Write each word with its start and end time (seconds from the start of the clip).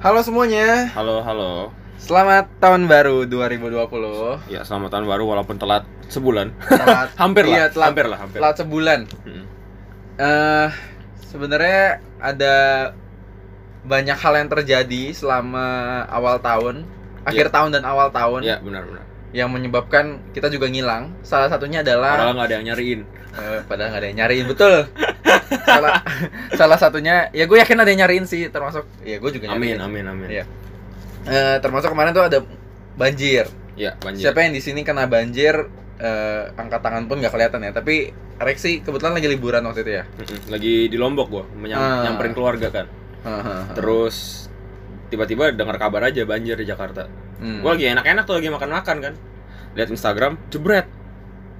Halo 0.00 0.24
semuanya, 0.24 0.88
Halo, 0.90 1.20
halo. 1.20 1.76
selamat 2.00 2.48
tahun 2.56 2.88
baru 2.88 3.28
2020 3.28 4.48
Ya, 4.48 4.64
selamat 4.64 4.88
tahun 4.90 5.06
baru 5.06 5.24
walaupun 5.26 5.60
telat 5.60 5.84
sebulan. 6.08 6.56
Selamat, 6.58 7.08
hampir 7.22 7.44
lah, 7.44 7.52
iya, 7.52 7.64
telat, 7.68 7.86
hampir 7.92 8.06
lah, 8.08 8.18
hampir. 8.18 8.38
telat 8.40 8.56
sebulan 8.56 9.00
Mm. 9.22 9.44
Eh, 10.16 10.68
Sebenarnya 11.22 11.82
ada 12.18 12.54
banyak 13.82 14.18
hal 14.18 14.34
yang 14.36 14.48
terjadi 14.50 15.14
selama 15.14 15.64
awal 16.06 16.36
tahun 16.36 16.82
Akhir 17.22 17.46
Iya. 17.46 17.54
tahun 17.54 17.70
dan 17.70 17.84
awal 17.84 18.08
tahun 18.10 18.40
Ya, 18.42 18.56
benar, 18.58 18.82
benar. 18.82 19.04
Yang 19.30 19.48
menyebabkan 19.50 20.04
kita 20.30 20.46
juga 20.46 20.66
ngilang 20.66 21.14
Salah 21.20 21.46
satunya 21.46 21.80
adalah 21.80 22.18
Padahal 22.18 22.34
nggak 22.34 22.46
ada 22.46 22.54
yang 22.56 22.66
nyariin. 22.68 23.00
Eh, 23.30 23.60
padahal 23.64 23.88
nggak 23.88 24.00
ada 24.00 24.08
yang 24.08 24.18
nyariin 24.18 24.46
betul 24.46 24.74
salah 25.60 26.02
salah 26.58 26.74
satunya 26.76 27.30
ya 27.30 27.44
gue 27.44 27.54
yakin 27.56 27.78
ada 27.78 27.86
yang 27.86 28.02
nyariin 28.02 28.24
sih 28.24 28.46
termasuk 28.48 28.82
ya 29.00 29.18
gue 29.18 29.30
juga 29.30 29.46
Amin, 29.48 29.74
nyariin 29.74 29.80
amin, 29.80 30.04
amin. 30.04 30.28
Iya. 30.28 30.44
Eh, 31.22 31.56
termasuk 31.58 31.90
kemarin 31.90 32.10
tuh 32.10 32.24
ada 32.24 32.38
banjir 32.92 33.46
Ya, 33.74 33.94
banjir. 33.96 34.26
siapa 34.26 34.42
yang 34.42 34.50
di 34.50 34.58
sini 34.58 34.82
kena 34.82 35.06
banjir 35.06 35.54
eh, 35.96 36.42
angkat 36.52 36.80
tangan 36.80 37.06
pun 37.06 37.22
nggak 37.22 37.30
kelihatan 37.30 37.62
ya 37.62 37.70
tapi 37.70 38.10
Rexi 38.34 38.80
kebetulan 38.80 39.12
lagi 39.12 39.28
liburan 39.28 39.60
waktu 39.62 39.84
itu 39.84 39.92
ya. 39.92 40.04
Lagi 40.48 40.88
di 40.88 40.96
Lombok 40.96 41.28
gua, 41.28 41.44
menyam- 41.52 41.76
Ah. 41.76 42.08
nyamperin 42.08 42.32
keluarga 42.32 42.72
kan. 42.72 42.86
Terus 43.76 44.48
tiba-tiba 45.10 45.50
dengar 45.50 45.76
kabar 45.76 46.06
aja 46.06 46.22
banjir 46.22 46.54
di 46.56 46.64
Jakarta. 46.64 47.10
Hmm. 47.42 47.60
Gua 47.60 47.74
lagi 47.74 47.90
enak-enak 47.90 48.24
tuh 48.24 48.38
lagi 48.38 48.48
makan-makan 48.48 48.96
kan. 49.02 49.14
Lihat 49.74 49.88
Instagram, 49.90 50.38
jebret. 50.48 50.86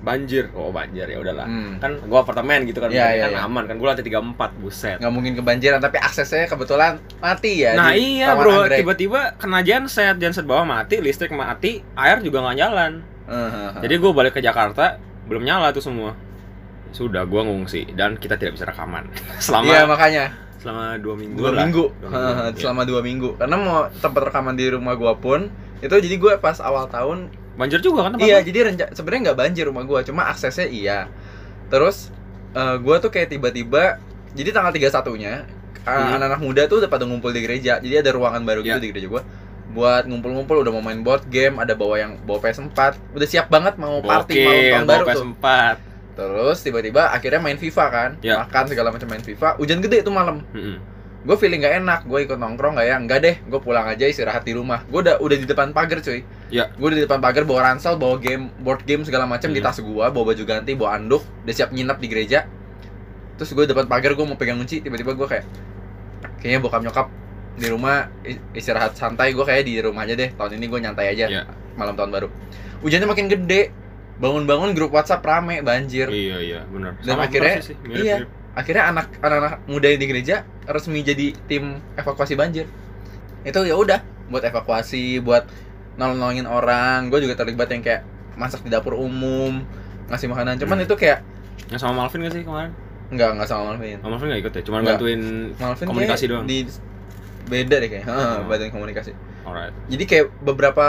Banjir. 0.00 0.48
Oh, 0.56 0.72
banjir 0.72 1.04
ya 1.04 1.20
udahlah. 1.20 1.44
Hmm. 1.44 1.76
Kan 1.76 2.00
gua 2.08 2.24
apartemen 2.24 2.64
gitu 2.64 2.80
kan, 2.80 2.88
berarti 2.88 3.20
iya, 3.20 3.28
kan 3.28 3.32
iya. 3.36 3.44
aman 3.44 3.64
kan. 3.68 3.76
Gua 3.76 3.92
lantai 3.92 4.06
34, 4.06 4.62
buset. 4.62 4.96
nggak 4.96 5.12
mungkin 5.12 5.32
kebanjiran 5.36 5.78
tapi 5.82 6.00
aksesnya 6.00 6.48
kebetulan 6.48 6.96
mati 7.20 7.66
ya 7.66 7.76
Nah 7.76 7.92
di 7.92 8.16
iya 8.16 8.32
bro, 8.32 8.64
tiba-tiba 8.70 9.36
kena 9.36 9.60
genset, 9.60 10.16
genset 10.16 10.48
bawah 10.48 10.64
mati, 10.64 11.02
listrik 11.04 11.34
mati, 11.36 11.84
air 11.98 12.22
juga 12.24 12.40
nggak 12.46 12.56
jalan. 12.56 12.92
Heeh. 13.28 13.70
Jadi 13.84 13.94
gue 14.00 14.10
balik 14.14 14.32
ke 14.38 14.40
Jakarta, 14.40 14.96
belum 15.28 15.44
nyala 15.44 15.74
tuh 15.76 15.84
semua. 15.84 16.16
Sudah, 16.90 17.22
gue 17.22 17.38
ngungsi 17.38 17.94
dan 17.94 18.18
kita 18.18 18.34
tidak 18.34 18.58
bisa 18.58 18.66
rekaman 18.66 19.06
selama 19.44 19.70
iya 19.70 19.82
makanya 19.86 20.49
selama 20.60 20.96
dua 20.96 21.14
minggu. 21.16 21.36
dua 21.36 21.50
lah. 21.50 21.58
minggu, 21.58 21.84
Dua 21.98 22.08
minggu, 22.10 22.30
iya. 22.46 22.52
selama 22.54 22.82
dua 22.84 23.00
minggu 23.00 23.28
karena 23.34 23.56
mau 23.56 23.78
tempat 23.90 24.22
rekaman 24.28 24.54
di 24.54 24.68
rumah 24.68 24.94
gua 24.94 25.16
pun 25.16 25.48
itu 25.78 25.88
jadi 25.90 26.12
gue 26.14 26.32
pas 26.36 26.56
awal 26.58 26.84
tahun 26.86 27.32
Banjir 27.50 27.80
juga 27.80 28.04
kan 28.04 28.14
tempat 28.14 28.24
Iya, 28.24 28.38
jadi 28.40 28.58
renca- 28.66 28.90
sebenarnya 28.90 29.20
nggak 29.26 29.38
banjir 29.38 29.64
rumah 29.64 29.84
gua, 29.84 30.00
cuma 30.00 30.24
aksesnya 30.26 30.64
iya. 30.66 31.08
Terus 31.66 32.08
eh, 32.52 32.76
gua 32.78 32.96
tuh 32.98 33.08
kayak 33.08 33.28
tiba-tiba 33.30 33.96
jadi 34.30 34.48
tanggal 34.50 34.70
31-nya 34.70 35.34
Hmm. 35.80 36.12
anak-anak 36.12 36.40
muda 36.40 36.62
tuh 36.66 36.76
udah 36.78 36.88
pada 36.88 37.04
ngumpul 37.04 37.32
di 37.32 37.40
gereja. 37.40 37.80
Jadi 37.80 37.94
ada 37.96 38.12
ruangan 38.12 38.44
baru 38.44 38.60
gitu 38.60 38.70
Iya. 38.70 38.78
di 38.78 38.88
gereja 38.90 39.08
gua 39.08 39.24
buat 39.70 40.04
ngumpul-ngumpul 40.04 40.60
udah 40.60 40.68
mau 40.70 40.80
main 40.80 41.00
board 41.00 41.24
game, 41.26 41.56
ada 41.56 41.72
bawa 41.72 41.96
yang 41.96 42.12
bawa 42.20 42.36
PS4, 42.38 42.78
udah 43.12 43.24
siap 43.24 43.46
banget 43.46 43.76
mau 43.76 44.00
party 44.00 44.34
mau 44.36 44.50
Oke, 44.50 44.68
tahun 44.68 44.84
baru 44.84 45.04
tuh. 45.06 45.24
PS4. 46.20 46.28
Terus 46.36 46.58
tiba-tiba 46.60 47.02
akhirnya 47.08 47.40
main 47.40 47.56
FIFA 47.56 47.84
kan, 47.88 48.10
Iya. 48.20 48.44
makan 48.44 48.64
segala 48.66 48.88
macam 48.90 49.08
main 49.08 49.20
FIFA. 49.20 49.56
Hujan 49.56 49.80
gede 49.80 50.00
tuh 50.00 50.12
malam. 50.12 50.44
Mm-mm. 50.52 50.76
Gue 51.20 51.36
feeling 51.36 51.60
gak 51.60 51.80
enak, 51.80 52.00
gue 52.04 52.20
ikut 52.22 52.36
nongkrong 52.36 52.76
gak 52.76 52.86
ya? 52.86 52.96
Enggak 52.96 53.20
deh, 53.20 53.36
gue 53.38 53.60
pulang 53.60 53.84
aja 53.84 54.04
istirahat 54.04 54.40
di 54.40 54.52
rumah. 54.52 54.84
Gue 54.86 55.00
udah 55.02 55.16
udah 55.16 55.36
di 55.36 55.44
depan 55.44 55.68
pagar 55.70 56.00
cuy. 56.00 56.24
Iya. 56.48 56.72
Gue 56.72 56.88
di 56.92 57.00
depan 57.00 57.20
pagar 57.20 57.44
bawa 57.44 57.60
ransel, 57.66 57.96
bawa 57.96 58.16
game, 58.16 58.48
board 58.58 58.84
game 58.84 59.04
segala 59.04 59.24
macam 59.24 59.48
di 59.48 59.60
Hmm. 59.60 59.66
tas 59.66 59.76
gue, 59.78 59.88
bawa 60.06 60.24
baju 60.26 60.42
ganti, 60.42 60.72
bawa 60.72 60.96
anduk, 60.96 61.20
udah 61.44 61.54
siap 61.54 61.70
nginep 61.70 61.96
di 61.96 62.08
gereja. 62.08 62.48
Terus 63.36 63.52
gue 63.52 63.64
depan 63.64 63.84
pagar 63.84 64.12
gue 64.12 64.24
mau 64.24 64.36
pegang 64.36 64.56
kunci, 64.56 64.80
tiba-tiba 64.80 65.12
gue 65.12 65.24
kayak 65.26 65.44
kayaknya 66.36 66.60
bokap 66.60 66.80
nyokap 66.82 67.06
di 67.52 67.68
rumah 67.68 68.08
istirahat 68.50 68.96
santai 68.96 69.32
gue 69.32 69.44
kayak 69.44 69.62
di 69.62 69.76
rumah 69.78 70.04
aja 70.04 70.16
deh 70.16 70.32
tahun 70.32 70.56
ini 70.56 70.66
gue 70.66 70.80
nyantai 70.80 71.06
aja 71.10 71.26
Iya. 71.28 71.42
malam 71.74 71.92
tahun 71.92 72.08
baru 72.08 72.28
hujannya 72.80 73.04
makin 73.04 73.28
gede 73.28 73.68
bangun-bangun 74.20 74.70
grup 74.72 74.92
WhatsApp 74.92 75.20
rame 75.20 75.60
banjir 75.60 76.06
Iya, 76.06 76.36
iya, 76.38 76.60
benar. 76.66 76.92
Dan 77.00 77.16
Sama 77.16 77.24
akhirnya- 77.24 77.58
sih, 77.58 77.76
iya. 77.88 78.20
mirip-mirip. 78.20 78.28
akhirnya 78.50 78.84
anak 78.86 79.06
anak 79.16 79.62
muda 79.64 79.88
di 79.88 80.04
gereja 80.04 80.36
resmi 80.66 81.00
jadi 81.00 81.32
tim 81.46 81.64
evakuasi 81.94 82.34
banjir 82.34 82.66
itu 83.40 83.60
ya 83.62 83.72
udah 83.74 84.02
buat 84.26 84.42
evakuasi 84.42 85.18
buat 85.18 85.46
nolong 85.96 86.18
nolongin 86.18 86.44
orang 86.44 87.08
gue 87.08 87.20
juga 87.20 87.34
terlibat 87.34 87.68
yang 87.68 87.80
kayak 87.80 88.02
masak 88.34 88.60
di 88.60 88.68
dapur 88.68 88.92
umum 88.92 89.62
ngasih 90.06 90.26
makanan 90.26 90.58
cuman 90.58 90.76
Hmm. 90.76 90.84
itu 90.84 90.94
kayak 90.96 91.22
Yang 91.68 91.80
sama 91.80 91.94
Malvin 92.00 92.26
gak 92.26 92.34
sih 92.34 92.42
kemarin? 92.42 92.70
nggak 93.08 93.30
nggak 93.32 93.48
sama 93.48 93.62
Malvin 93.70 93.98
Oh, 94.02 94.08
Malvin 94.08 94.28
gak 94.28 94.40
ikut 94.40 94.52
ya? 94.52 94.62
Cuman 94.62 94.78
Nggak. 94.80 94.92
bantuin 94.92 95.20
Malvin 95.56 95.86
komunikasi 95.86 96.24
doang. 96.26 96.44
di 96.44 96.58
beda 97.46 97.76
deh 97.76 97.88
kayak 97.88 98.04
Heeh, 98.04 98.34
Hmm. 98.34 98.46
badan 98.50 98.68
komunikasi 98.68 99.10
Alright. 99.42 99.72
jadi 99.86 100.04
kayak 100.04 100.26
beberapa 100.40 100.86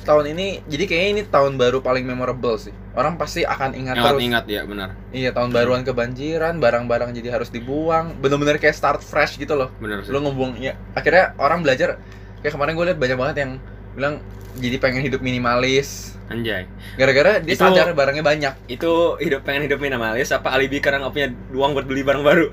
tahun 0.00 0.32
ini 0.32 0.46
jadi 0.64 0.84
kayaknya 0.84 1.08
ini 1.10 1.22
tahun 1.24 1.54
baru 1.54 1.78
paling 1.78 2.02
memorable 2.02 2.56
sih 2.56 2.72
orang 2.92 3.14
pasti 3.14 3.42
akan 3.42 3.72
ingat 3.72 3.94
Ingat, 3.94 4.06
terus 4.06 4.22
ingat 4.22 4.44
ya, 4.46 4.62
benar. 4.64 4.88
iya 5.10 5.30
tahun 5.30 5.50
baruan 5.50 5.82
kebanjiran 5.82 6.56
barang-barang 6.56 7.10
jadi 7.12 7.28
harus 7.32 7.48
dibuang 7.48 8.16
bener-bener 8.16 8.56
kayak 8.56 8.72
start 8.72 9.00
fresh 9.00 9.36
gitu 9.36 9.54
loh 9.54 9.68
Benar 9.76 10.02
sih. 10.02 10.10
lu 10.10 10.20
ngebuang 10.20 10.56
ya 10.56 10.74
akhirnya 10.92 11.36
orang 11.36 11.60
belajar 11.60 12.00
kayak 12.40 12.52
kemarin 12.52 12.72
gue 12.72 12.86
liat 12.86 12.98
banyak 12.98 13.16
banget 13.16 13.36
yang 13.38 13.50
bilang 13.92 14.14
jadi 14.52 14.76
pengen 14.76 15.02
hidup 15.02 15.20
minimalis 15.20 16.16
Anjay. 16.26 16.66
gara-gara 16.94 17.38
dia 17.38 17.54
Itu- 17.54 17.62
sadar 17.64 17.90
barangnya 17.90 18.22
banyak 18.22 18.54
Itu 18.68 19.18
hidup 19.18 19.42
pengen 19.42 19.66
hidup 19.66 19.78
minimalis 19.78 20.30
apa 20.30 20.50
alibi 20.50 20.78
karena 20.78 21.02
nggak 21.02 21.12
punya 21.12 21.28
uang 21.50 21.70
buat 21.74 21.84
beli 21.84 22.02
barang 22.02 22.22
baru? 22.22 22.46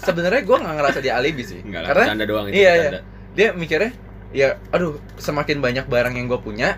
sebenarnya 0.00 0.42
gue 0.42 0.56
nggak 0.58 0.74
ngerasa 0.74 0.98
dia 0.98 1.14
alibi 1.14 1.42
sih 1.42 1.62
Enggak 1.62 1.88
lah, 1.88 2.06
karena 2.10 2.24
doang 2.24 2.46
itu. 2.50 2.54
iya, 2.56 2.72
bercanda. 2.76 3.00
dia 3.32 3.48
mikirnya 3.50 3.90
ya 4.34 4.58
aduh 4.68 4.98
semakin 5.16 5.62
banyak 5.62 5.86
barang 5.86 6.12
yang 6.12 6.26
gue 6.26 6.36
punya 6.38 6.76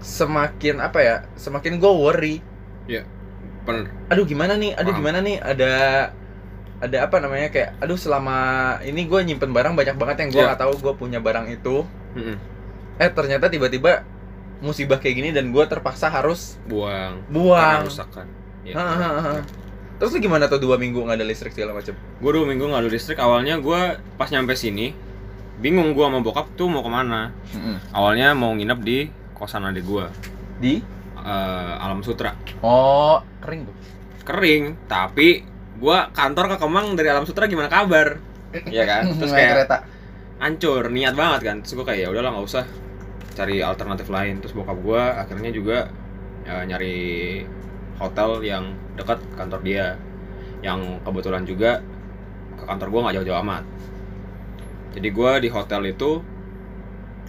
semakin 0.00 0.78
apa 0.78 0.98
ya 0.98 1.16
semakin 1.34 1.76
gue 1.76 1.92
worry 1.92 2.36
Bener. 3.68 3.92
aduh 4.08 4.24
gimana 4.24 4.56
nih 4.56 4.72
aduh 4.72 4.90
Paham. 4.90 5.00
gimana 5.04 5.18
nih 5.20 5.36
ada 5.38 5.72
ada 6.78 6.96
apa 7.04 7.20
namanya 7.20 7.52
kayak 7.52 7.76
aduh 7.76 8.00
selama 8.00 8.38
ini 8.80 9.04
gue 9.04 9.20
nyimpen 9.20 9.52
barang 9.52 9.76
banyak 9.76 9.92
banget 9.92 10.16
yang 10.24 10.30
gue 10.32 10.40
Iya. 10.40 10.48
nggak 10.48 10.60
tahu 10.62 10.72
gue 10.80 10.92
punya 10.96 11.20
barang 11.20 11.46
itu 11.50 11.84
Mm-mm. 12.16 12.36
eh 12.96 13.10
ternyata 13.12 13.46
tiba-tiba 13.46 14.08
musibah 14.58 14.96
kayak 14.96 15.14
gini 15.14 15.30
dan 15.30 15.52
gue 15.52 15.64
terpaksa 15.68 16.08
harus 16.08 16.56
Buang. 16.64 17.20
buang 17.28 17.84
Karena 17.84 17.86
rusak 17.86 18.08
kan. 18.08 18.26
Iya. 18.64 18.74
Hahaha. 18.74 19.34
terus 19.98 20.14
lu 20.14 20.22
gimana 20.22 20.46
tuh 20.46 20.58
dua 20.58 20.78
minggu 20.78 21.02
nggak 21.02 21.18
ada 21.18 21.26
listrik 21.26 21.52
segala 21.52 21.74
macam 21.74 21.92
Gue 21.92 22.30
dua 22.32 22.46
minggu 22.46 22.64
nggak 22.64 22.80
ada 22.80 22.88
listrik. 22.88 23.18
Awalnya 23.18 23.58
gue 23.58 23.80
pas 24.16 24.30
nyampe 24.30 24.54
sini 24.54 24.94
bingung 25.58 25.90
gue 25.92 26.04
sama 26.06 26.22
bokap 26.22 26.54
tuh 26.54 26.70
mau 26.70 26.82
ke 26.82 26.90
mana. 26.90 27.34
Awalnya 27.90 28.34
mau 28.34 28.54
nginep 28.54 28.80
di 28.82 28.98
kosan 29.34 29.66
adik 29.66 29.86
gue, 29.86 30.06
di 30.58 30.74
eh, 31.18 31.74
Alam 31.82 32.02
Sutra. 32.02 32.34
oh 32.62 33.22
kering 33.38 33.62
tuh 33.70 33.76
Kering, 34.26 34.76
tapi 34.90 35.40
gue 35.78 35.98
kantor 36.12 36.52
ke 36.52 36.56
Kemang 36.60 36.98
dari 36.98 37.08
Alam 37.08 37.24
Sutra 37.24 37.46
gimana 37.48 37.70
kabar? 37.70 38.18
Iya 38.66 38.84
kan? 38.84 39.02
Terus 39.18 39.32
kayak 39.32 39.50
kereta 39.54 39.76
hancur, 40.38 40.90
niat 40.90 41.14
banget 41.14 41.40
kan. 41.48 41.56
Terus 41.62 41.74
gue 41.80 41.86
kayak 41.86 42.00
ya 42.04 42.08
udahlah 42.12 42.30
nggak 42.36 42.46
usah 42.46 42.64
cari 43.34 43.62
alternatif 43.62 44.06
lain. 44.10 44.42
Terus 44.42 44.52
bokap 44.52 44.78
gue 44.82 45.00
akhirnya 45.00 45.50
juga 45.54 45.78
ya, 46.44 46.66
nyari 46.66 46.98
hotel 47.98 48.42
yang 48.46 48.74
dekat 48.94 49.18
kantor 49.34 49.60
dia, 49.62 49.86
yang 50.62 51.02
kebetulan 51.02 51.42
juga 51.46 51.82
ke 52.58 52.64
kantor 52.66 52.88
gue 52.90 53.00
nggak 53.06 53.14
jauh-jauh 53.22 53.40
amat. 53.46 53.64
Jadi 54.96 55.08
gue 55.12 55.32
di 55.44 55.48
hotel 55.52 55.92
itu 55.92 56.24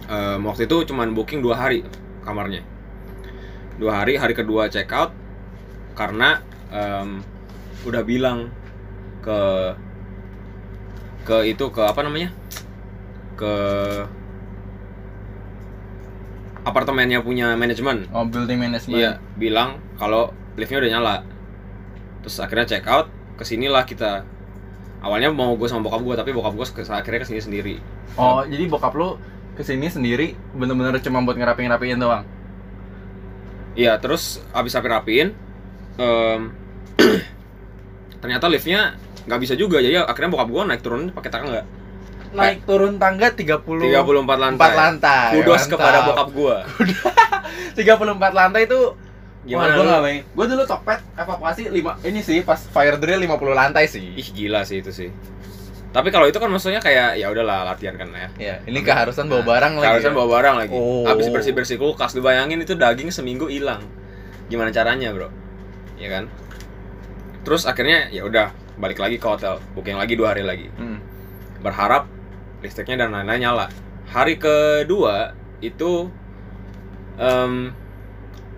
em, 0.08 0.40
waktu 0.44 0.64
itu 0.64 0.76
cuman 0.88 1.12
booking 1.12 1.44
dua 1.44 1.60
hari 1.60 1.84
kamarnya. 2.24 2.64
Dua 3.80 4.00
hari, 4.00 4.20
hari 4.20 4.36
kedua 4.36 4.68
check 4.68 4.90
out 4.92 5.12
karena 5.96 6.40
em, 6.72 7.20
udah 7.84 8.02
bilang 8.04 8.52
ke 9.20 9.40
ke 11.24 11.36
itu 11.52 11.68
ke 11.68 11.82
apa 11.84 12.00
namanya? 12.00 12.32
Ke 13.36 13.54
apartemennya 16.64 17.24
punya 17.24 17.56
manajemen. 17.56 18.08
Oh 18.12 18.24
building 18.28 18.60
management. 18.60 19.00
Iya 19.00 19.12
bilang 19.36 19.80
kalau 19.96 20.32
liftnya 20.56 20.80
udah 20.80 20.90
nyala. 20.92 21.16
Terus 22.24 22.36
akhirnya 22.40 22.66
check 22.68 22.84
out 22.88 23.08
ke 23.40 23.44
sinilah 23.48 23.88
kita 23.88 24.28
awalnya 25.00 25.32
mau 25.32 25.56
gue 25.56 25.64
sama 25.64 25.80
bokap 25.82 26.04
gue 26.04 26.14
tapi 26.16 26.30
bokap 26.32 26.52
gue 26.54 26.66
akhirnya 26.92 27.20
ke 27.24 27.28
sini 27.28 27.40
sendiri. 27.40 27.74
Oh 28.16 28.44
jadi 28.44 28.64
bokap 28.68 28.92
lu 28.94 29.16
ke 29.56 29.62
sini 29.64 29.88
sendiri 29.88 30.36
bener-bener 30.52 30.96
cuma 31.00 31.20
buat 31.24 31.36
ngerapiin 31.36 31.68
ngerapiin 31.68 31.98
doang? 31.98 32.24
Iya 33.74 33.96
terus 34.02 34.42
abis 34.50 34.74
rapi 34.76 34.88
rapiin 34.90 35.28
em, 35.96 36.40
ternyata 38.20 38.46
liftnya 38.50 38.96
nggak 39.24 39.40
bisa 39.40 39.54
juga 39.56 39.78
jadi 39.80 40.04
akhirnya 40.04 40.30
bokap 40.36 40.48
gue 40.48 40.62
naik 40.68 40.82
turun 40.84 41.02
pakai 41.12 41.30
tangga. 41.32 41.62
Naik 42.30 42.62
turun 42.62 42.94
tangga 43.00 43.34
30 43.34 43.58
34 43.66 43.90
lantai. 44.38 44.54
empat 44.54 44.72
lantai 44.78 45.30
kudos 45.34 45.66
Mantap. 45.66 45.72
kepada 45.74 45.98
bokap 46.06 46.28
gue 46.30 46.56
34 47.90 48.38
lantai 48.38 48.62
itu 48.70 48.80
Gimana 49.40 49.72
gue 49.72 49.86
gak 49.88 50.02
main 50.04 50.20
gue 50.24 50.46
dulu 50.52 50.62
Tokped 50.68 51.00
evakuasi 51.16 51.72
lima 51.72 51.96
ini 52.04 52.20
sih 52.20 52.44
pas 52.44 52.60
fire 52.60 53.00
drill 53.00 53.24
50 53.24 53.56
lantai 53.56 53.88
sih 53.88 54.04
ih 54.16 54.28
gila 54.36 54.68
sih 54.68 54.84
itu 54.84 54.92
sih 54.92 55.10
Tapi 55.90 56.14
kalau 56.14 56.30
itu 56.30 56.38
kan 56.38 56.46
maksudnya 56.46 56.78
kayak 56.78 57.18
ya 57.18 57.26
udahlah 57.34 57.66
latihan 57.66 57.98
kan 57.98 58.14
ya. 58.14 58.28
Ya, 58.38 58.54
ini 58.62 58.78
keharusan 58.78 59.26
bawa 59.26 59.42
barang 59.42 59.74
lagi. 59.74 59.86
Keharusan 59.90 60.12
ya? 60.14 60.16
bawa 60.22 60.28
barang 60.38 60.54
lagi. 60.62 60.76
Oh. 60.78 61.02
Habis 61.02 61.26
bersih-bersih 61.34 61.82
kulkas, 61.82 62.14
lu 62.14 62.22
bayangin 62.22 62.62
itu 62.62 62.78
daging 62.78 63.10
seminggu 63.10 63.50
hilang. 63.50 63.82
Gimana 64.46 64.70
caranya, 64.70 65.10
Bro? 65.10 65.34
Ya 65.98 66.14
kan? 66.14 66.30
Terus 67.42 67.66
akhirnya 67.66 68.06
ya 68.14 68.22
udah 68.22 68.54
balik 68.78 69.02
lagi 69.02 69.18
ke 69.18 69.26
hotel, 69.26 69.58
booking 69.74 69.98
lagi 69.98 70.14
dua 70.14 70.30
hari 70.30 70.46
lagi. 70.46 70.70
Hmm. 70.78 71.02
Berharap 71.58 72.06
listriknya 72.62 73.02
dan 73.02 73.10
lain-lain 73.10 73.50
nyala. 73.50 73.66
Hari 74.14 74.38
kedua 74.38 75.34
itu 75.58 76.06
em 77.18 77.74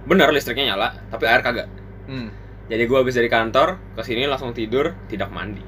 bener 0.05 0.29
listriknya 0.35 0.75
nyala, 0.75 0.89
tapi 1.11 1.25
air 1.31 1.41
kagak. 1.41 1.69
Hmm. 2.09 2.29
Jadi 2.67 2.83
gua 2.87 3.03
habis 3.05 3.15
dari 3.15 3.29
kantor 3.29 3.79
ke 3.95 4.03
sini 4.03 4.27
langsung 4.27 4.55
tidur, 4.55 4.95
tidak 5.07 5.29
mandi. 5.31 5.63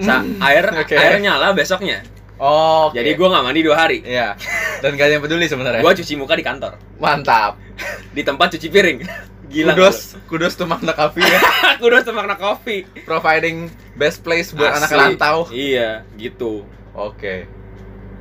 Sa 0.00 0.22
air 0.22 0.64
Oke. 0.82 0.94
air 0.96 1.20
nyala 1.20 1.52
besoknya. 1.52 2.00
Oh, 2.40 2.88
oke. 2.88 2.96
Jadi 2.96 3.10
gua 3.20 3.36
nggak 3.36 3.44
mandi 3.44 3.60
dua 3.60 3.76
hari. 3.76 3.98
Iya. 4.00 4.32
Dan 4.80 4.96
gak 4.96 5.12
ada 5.12 5.20
yang 5.20 5.24
peduli 5.24 5.44
sebenarnya. 5.44 5.84
Gua 5.84 5.92
cuci 5.92 6.16
muka 6.16 6.32
di 6.32 6.40
kantor, 6.40 6.80
Mantap. 6.96 7.60
di 8.16 8.22
tempat 8.24 8.56
cuci 8.56 8.68
piring. 8.72 8.98
Gila. 9.50 9.74
kudos, 9.74 10.14
kudos 10.30 10.54
to 10.54 10.62
Magna 10.62 10.94
Coffee 10.94 11.26
ya. 11.26 11.42
kudos 11.82 12.06
sama 12.06 12.22
makna 12.22 12.38
kopi. 12.38 12.86
Providing 13.02 13.66
best 13.98 14.22
place 14.22 14.54
buat 14.54 14.78
anak 14.78 14.86
Asli. 14.86 14.98
rantau. 15.02 15.36
Iya, 15.50 16.06
gitu. 16.14 16.62
Oke. 16.94 17.50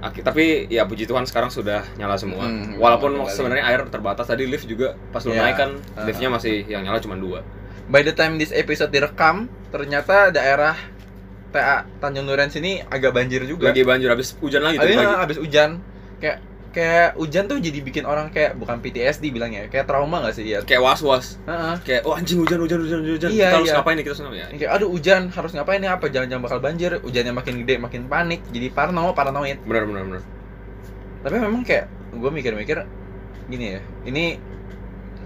Aki- 0.02 0.22
tapi 0.22 0.46
ya 0.68 0.84
puji 0.84 1.04
Tuhan 1.04 1.24
sekarang 1.24 1.48
sudah 1.48 1.84
nyala 1.94 2.16
semua. 2.16 2.44
Hmm, 2.44 2.76
Walaupun 2.76 3.28
sebenarnya 3.28 3.66
air 3.66 3.82
terbatas 3.86 4.26
tadi 4.26 4.44
lift 4.44 4.64
juga 4.64 4.96
pas 5.10 5.20
lu 5.22 5.32
Iya. 5.32 5.42
naik 5.42 5.56
kan 5.56 5.70
Uh-huh. 5.76 6.06
liftnya 6.06 6.30
masih 6.30 6.64
yang 6.66 6.82
nyala 6.82 6.98
cuma 6.98 7.14
dua. 7.14 7.44
By 7.86 8.02
the 8.02 8.12
time 8.12 8.36
this 8.36 8.50
episode 8.50 8.90
direkam, 8.90 9.36
ternyata 9.70 10.30
daerah 10.30 10.78
TA 11.50 11.82
Tanjung 11.98 12.26
Duren 12.26 12.48
sini 12.48 12.80
agak 12.84 13.12
banjir 13.12 13.42
juga. 13.44 13.68
Lagi 13.68 13.82
banjir 13.82 14.08
habis 14.08 14.38
hujan 14.38 14.62
lagi 14.62 14.78
tuh 14.78 14.86
Abis, 14.86 14.96
pagi. 14.96 15.24
abis 15.26 15.38
hujan, 15.40 15.70
kayak 16.18 16.38
kayak 16.80 17.10
hujan 17.20 17.44
tuh 17.46 17.60
jadi 17.60 17.80
bikin 17.84 18.08
orang 18.08 18.32
kayak 18.32 18.56
bukan 18.56 18.80
PTSD 18.80 19.36
bilangnya, 19.36 19.68
kayak 19.68 19.84
trauma 19.84 20.24
gak 20.24 20.40
sih 20.40 20.48
dia? 20.48 20.64
Kayak 20.64 20.82
was-was. 20.88 21.36
Heeh. 21.44 21.76
Kayak 21.84 22.02
oh 22.08 22.16
anjing 22.16 22.40
hujan 22.40 22.60
hujan 22.64 22.80
hujan 22.80 23.00
hujan. 23.04 23.30
Iya, 23.30 23.52
kita 23.52 23.58
harus 23.60 23.68
iya. 23.68 23.76
ngapain 23.76 23.96
nih 24.00 24.04
kita 24.08 24.14
harus 24.16 24.22
ngapain 24.24 24.40
ya? 24.40 24.48
Kayak 24.56 24.72
aduh 24.72 24.90
hujan 24.90 25.22
harus 25.28 25.52
ngapain 25.52 25.80
nih 25.80 25.92
apa 25.92 26.06
jangan-jangan 26.08 26.44
bakal 26.48 26.60
banjir 26.60 26.92
hujannya 27.04 27.34
makin 27.36 27.54
gede 27.62 27.76
makin 27.78 28.02
panik 28.08 28.40
jadi 28.50 28.68
parno 28.72 29.12
paranoid 29.12 29.60
Benar 29.68 29.84
benar 29.84 30.04
benar. 30.08 30.22
tapi 31.20 31.36
memang 31.36 31.68
kayak 31.68 31.86
gue 32.16 32.32
mikir-mikir 32.32 32.78
gini 33.46 33.76
ya 33.76 33.82
ini 34.08 34.26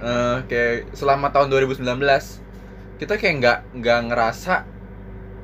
eh, 0.02 0.38
kayak 0.50 0.90
selama 0.92 1.30
tahun 1.30 1.54
2019 1.54 1.86
kita 2.98 3.14
kayak 3.14 3.34
nggak 3.40 3.58
nggak 3.78 4.00
ngerasa 4.10 4.54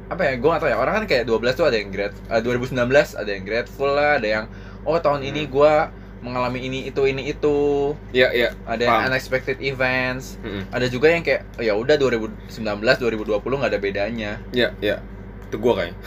apa 0.10 0.22
ya 0.26 0.34
gue 0.42 0.50
gak 0.50 0.62
tau 0.66 0.70
ya 0.74 0.78
orang 0.82 0.94
kan 0.98 1.06
kayak 1.06 1.30
12 1.30 1.54
tuh 1.54 1.66
ada 1.70 1.78
yang 1.78 1.94
grade 1.94 2.18
eh, 2.34 2.42
2019 2.42 2.74
ada 3.14 3.30
yang 3.30 3.44
grateful 3.46 3.90
lah 3.94 4.18
ada 4.18 4.26
yang 4.28 4.46
oh 4.82 4.98
tahun 4.98 5.22
ini 5.22 5.46
Hmm. 5.46 5.54
gue 5.54 5.74
mengalami 6.20 6.60
ini 6.62 6.86
itu 6.86 7.02
ini 7.04 7.28
itu 7.28 7.56
Iya 8.10 8.28
iya. 8.30 8.50
ada 8.64 8.80
yang 8.80 8.92
Paham. 8.94 9.10
unexpected 9.10 9.58
events 9.60 10.36
Mm-mm. 10.40 10.68
ada 10.68 10.86
juga 10.86 11.08
yang 11.08 11.22
kayak 11.22 11.48
oh, 11.56 11.64
ya 11.64 11.74
udah 11.74 11.96
2019 11.96 12.52
2020 12.52 13.24
nggak 13.40 13.72
ada 13.72 13.80
bedanya 13.80 14.32
Iya 14.50 14.70
iya. 14.80 14.98
Itu 15.46 15.58
gua 15.58 15.82
kayaknya. 15.82 15.98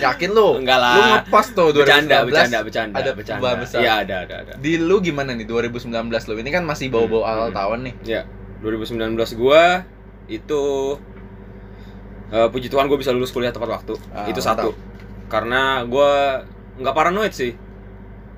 yakin 0.00 0.30
lu 0.30 0.58
Enggak 0.58 0.74
lu 0.76 0.82
lah. 0.82 0.94
ngepost 1.22 1.50
tuh 1.52 1.68
2019 1.70 1.78
Bercanda 1.78 2.16
bercanda 2.20 2.58
bercanda. 2.60 2.96
ada 2.96 3.10
bercanda. 3.12 3.50
besar. 3.56 3.78
Iya 3.78 3.92
ada 4.02 4.16
ada 4.20 4.34
ada. 4.40 4.52
di 4.56 4.72
lu 4.74 4.98
gimana 4.98 5.32
nih 5.32 5.44
2019 5.44 5.86
lu 6.10 6.34
ini 6.36 6.50
kan 6.50 6.62
masih 6.62 6.88
bau-bau 6.88 7.20
Hmm, 7.20 7.30
awal 7.30 7.48
hmm. 7.48 7.56
tahun 7.56 7.78
nih 7.82 7.94
Ya, 8.04 8.22
2019 8.58 9.14
gua 9.34 9.86
itu 10.26 10.62
eh, 12.28 12.48
puji 12.48 12.66
Tuhan 12.66 12.84
gue 12.86 12.96
bisa 12.96 13.08
lulus 13.08 13.30
kuliah 13.30 13.48
tepat 13.48 13.70
waktu. 13.70 13.94
Ah, 14.10 14.26
itu 14.26 14.36
mantap. 14.38 14.66
satu. 14.66 14.70
Karena 15.28 15.84
gua 15.84 16.42
nggak 16.74 16.92
paranoid 16.92 17.30
sih. 17.30 17.54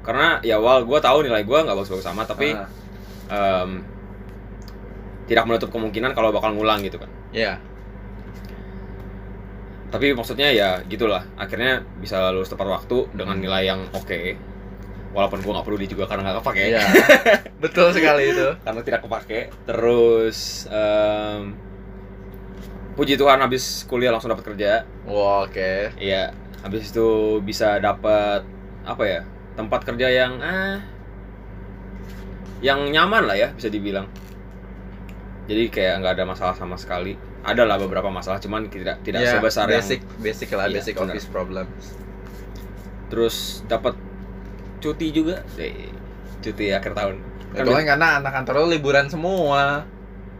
Karena 0.01 0.41
ya 0.41 0.57
awal 0.57 0.85
gua 0.85 0.99
tahu 0.99 1.23
nilai 1.23 1.45
gua 1.45 1.63
nggak 1.63 1.77
bagus-bagus 1.77 2.09
amat, 2.11 2.27
tapi 2.31 2.53
Ah, 2.53 2.67
em, 3.65 3.85
tidak 5.27 5.47
menutup 5.47 5.71
kemungkinan 5.71 6.11
kalau 6.13 6.31
bakal 6.31 6.51
ngulang 6.53 6.81
gitu 6.81 6.99
kan. 6.99 7.11
ya 7.31 7.61
Tapi 9.91 10.15
maksudnya 10.15 10.55
ya 10.55 10.79
gitulah. 10.87 11.27
Akhirnya 11.35 11.83
bisa 11.99 12.31
lulus 12.31 12.47
tepat 12.47 12.67
waktu 12.67 13.11
dengan 13.11 13.37
Hmm. 13.39 13.45
nilai 13.45 13.63
yang 13.67 13.81
oke. 13.91 14.39
Walaupun 15.11 15.43
gua 15.43 15.59
nggak 15.59 15.67
perlu 15.67 15.79
di 15.79 15.91
juga 15.91 16.07
karena 16.07 16.31
nggak 16.31 16.39
kepake. 16.43 16.63
Iya. 16.71 16.83
betul 17.63 17.93
sekali 17.93 18.33
itu 18.33 18.57
karena 18.65 18.81
tidak 18.81 19.05
kepake 19.05 19.53
terus 19.69 20.65
em, 20.73 21.53
puji 22.97 23.21
Tuhan 23.21 23.37
habis 23.37 23.85
kuliah 23.85 24.09
langsung 24.09 24.33
dapat 24.33 24.49
kerja 24.49 24.89
Wah, 25.05 25.45
oke 25.45 25.93
iya 26.01 26.33
habis 26.65 26.89
itu 26.89 27.37
bisa 27.45 27.77
dapat 27.77 28.41
apa 28.81 29.05
ya 29.05 29.21
tempat 29.53 29.81
kerja 29.83 30.07
yang 30.07 30.39
ah 30.39 30.79
yang 32.61 32.85
nyaman 32.87 33.25
lah 33.25 33.37
ya 33.37 33.49
bisa 33.51 33.67
dibilang. 33.67 34.05
Jadi 35.49 35.67
kayak 35.67 35.95
nggak 36.01 36.13
ada 36.15 36.25
masalah 36.25 36.55
sama 36.55 36.77
sekali. 36.77 37.17
Ada 37.41 37.65
lah 37.65 37.81
beberapa 37.81 38.07
masalah 38.07 38.37
cuman 38.37 38.69
tidak 38.69 39.01
tidak 39.01 39.25
Ya, 39.25 39.33
sebesar 39.35 39.65
yang 39.67 39.81
basic 39.81 40.01
basic 40.21 40.49
lah 40.53 40.69
Iya, 40.69 40.77
basic 40.77 40.95
office 40.95 41.27
problems. 41.27 41.97
Terus 43.09 43.37
dapat 43.67 43.97
cuti 44.79 45.09
juga. 45.11 45.41
Cuti 46.39 46.65
akhir 46.71 46.93
tahun. 46.93 47.17
Itu 47.51 47.67
kan 47.67 47.85
karena 47.85 48.07
anak 48.21 48.33
kantor 48.33 48.55
lu 48.63 48.77
liburan 48.77 49.09
semua. 49.09 49.89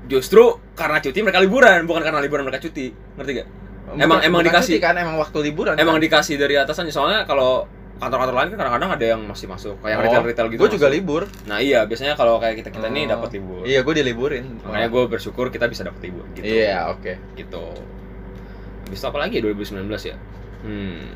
Justru 0.07 0.45
karena 0.77 1.01
cuti 1.01 1.19
mereka 1.21 1.41
liburan 1.41 1.89
bukan 1.89 2.05
karena 2.05 2.21
liburan 2.21 2.45
mereka 2.45 2.61
cuti. 2.61 2.93
Ngerti 3.17 3.33
gak 3.35 3.49
Emang- 3.91 4.23
emang 4.23 4.45
dikasih. 4.45 4.79
cuti 4.79 4.79
kan 4.79 4.95
emang 4.95 5.19
waktu 5.19 5.51
liburan 5.51 5.75
Emang 5.75 5.99
kan? 5.99 6.05
dikasih 6.05 6.39
dari 6.39 6.55
atasannya 6.55 6.95
soalnya 6.95 7.27
kalau 7.27 7.67
kantor-kantor 8.01 8.33
lain 8.35 8.49
kan 8.49 8.59
kadang-kadang 8.59 8.91
ada 8.91 9.05
yang 9.07 9.21
masih 9.23 9.47
masuk 9.47 9.77
kayak 9.79 9.97
Oh, 9.97 10.03
retail-retail 10.03 10.47
gitu. 10.49 10.59
gue 10.59 10.71
juga 10.73 10.87
masuk. 10.87 10.97
libur 10.97 11.23
Nah 11.45 11.59
iya 11.59 11.85
biasanya 11.85 12.15
kalau 12.15 12.37
kayak 12.37 12.57
kita 12.59 12.71
kita 12.71 12.89
nih 12.89 13.05
Oh. 13.05 13.09
dapat 13.15 13.29
libur. 13.35 13.63
iya 13.63 13.81
gue 13.81 13.95
diliburin 13.95 14.45
Makanya 14.61 14.89
gue 14.89 15.03
bersyukur 15.07 15.47
kita 15.49 15.67
bisa 15.67 15.85
dapat 15.85 16.01
libur 16.03 16.25
gitu. 16.33 16.43
iya 16.43 16.89
oke 16.89 17.13
Gitu. 17.35 17.65
Habis 18.83 18.99
itu 18.99 19.07
apa 19.07 19.19
lagi 19.19 19.35
ya 19.37 19.43
2019 19.45 19.87
ya? 20.03 20.17
Hmm. 20.61 21.13